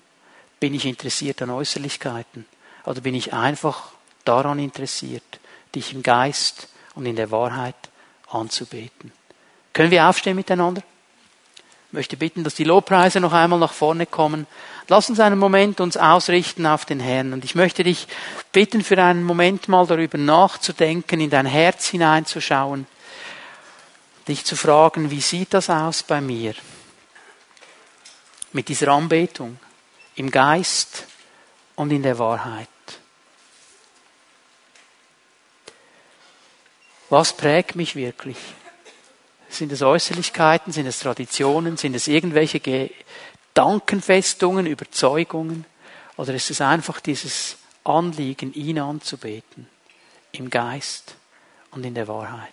[0.59, 2.45] Bin ich interessiert an Äußerlichkeiten?
[2.87, 3.93] Oder bin ich einfach
[4.25, 5.39] daran interessiert,
[5.77, 7.77] dich im Geist und in der Wahrheit
[8.27, 9.13] anzubeten?
[9.73, 10.83] Können wir aufstehen miteinander?
[11.89, 14.47] Ich möchte bitten, dass die Lobpreise noch einmal nach vorne kommen.
[14.87, 17.33] Lass uns einen Moment uns ausrichten auf den Herrn.
[17.33, 18.07] Und ich möchte dich
[18.53, 22.87] bitten, für einen Moment mal darüber nachzudenken, in dein Herz hineinzuschauen,
[24.29, 26.55] dich zu fragen, wie sieht das aus bei mir?
[28.53, 29.59] Mit dieser Anbetung
[30.15, 31.07] im Geist
[31.75, 32.69] und in der Wahrheit.
[37.09, 38.37] Was prägt mich wirklich?
[39.51, 45.67] Sind es Äußerlichkeiten, sind es Traditionen, sind es irgendwelche Gedankenfestungen, Überzeugungen?
[46.17, 49.67] Oder ist es einfach dieses Anliegen, ihn anzubeten,
[50.33, 51.17] im Geist
[51.73, 52.53] und in der Wahrheit?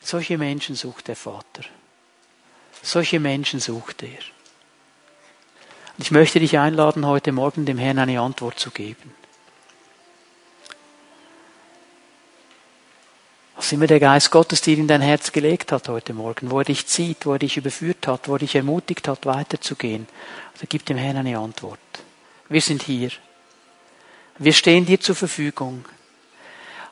[0.00, 1.62] Solche Menschen sucht der Vater.
[2.82, 4.18] Solche Menschen sucht er.
[5.96, 9.14] Und ich möchte dich einladen, heute Morgen dem Herrn eine Antwort zu geben.
[13.60, 16.64] Was immer der Geist Gottes dir in dein Herz gelegt hat heute Morgen, wo er
[16.64, 20.08] dich zieht, wo er dich überführt hat, wo er dich ermutigt hat, weiterzugehen,
[20.54, 21.78] also gib dem Herrn eine Antwort.
[22.48, 23.10] Wir sind hier.
[24.38, 25.84] Wir stehen dir zur Verfügung.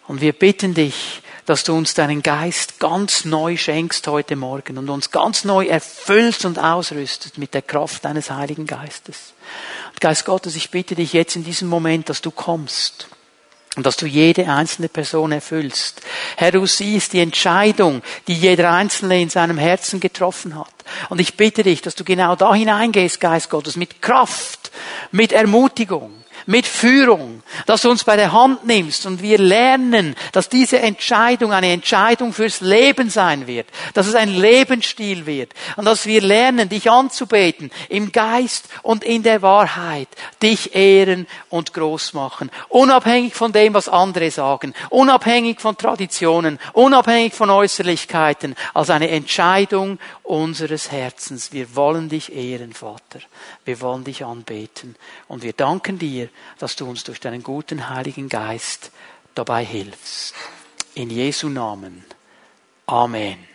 [0.09, 4.91] Und wir bitten dich, dass du uns deinen Geist ganz neu schenkst heute Morgen und
[4.91, 9.33] uns ganz neu erfüllst und ausrüstest mit der Kraft deines Heiligen Geistes.
[9.89, 13.09] Und Geist Gottes, ich bitte dich jetzt in diesem Moment, dass du kommst
[13.77, 16.01] und dass du jede einzelne Person erfüllst.
[16.37, 20.73] Herr, du siehst die Entscheidung, die jeder Einzelne in seinem Herzen getroffen hat.
[21.09, 24.71] Und ich bitte dich, dass du genau da hineingehst, Geist Gottes, mit Kraft,
[25.13, 26.13] mit Ermutigung,
[26.47, 31.53] mit Führung, dass du uns bei der Hand nimmst und wir lernen, dass diese Entscheidung
[31.53, 36.69] eine Entscheidung fürs Leben sein wird, dass es ein Lebensstil wird und dass wir lernen,
[36.69, 40.09] dich anzubeten im Geist und in der Wahrheit,
[40.43, 47.35] dich ehren und groß machen, unabhängig von dem, was andere sagen, unabhängig von Traditionen, unabhängig
[47.35, 51.53] von Äußerlichkeiten, als eine Entscheidung unseres Herzens.
[51.53, 53.21] Wir wollen dich ehren, Vater.
[53.65, 56.29] Wir wollen dich anbeten und wir danken dir,
[56.59, 58.91] dass du uns durch deinen guten Heiligen Geist
[59.35, 60.35] dabei hilfst.
[60.95, 62.05] In Jesu Namen.
[62.87, 63.48] Amen.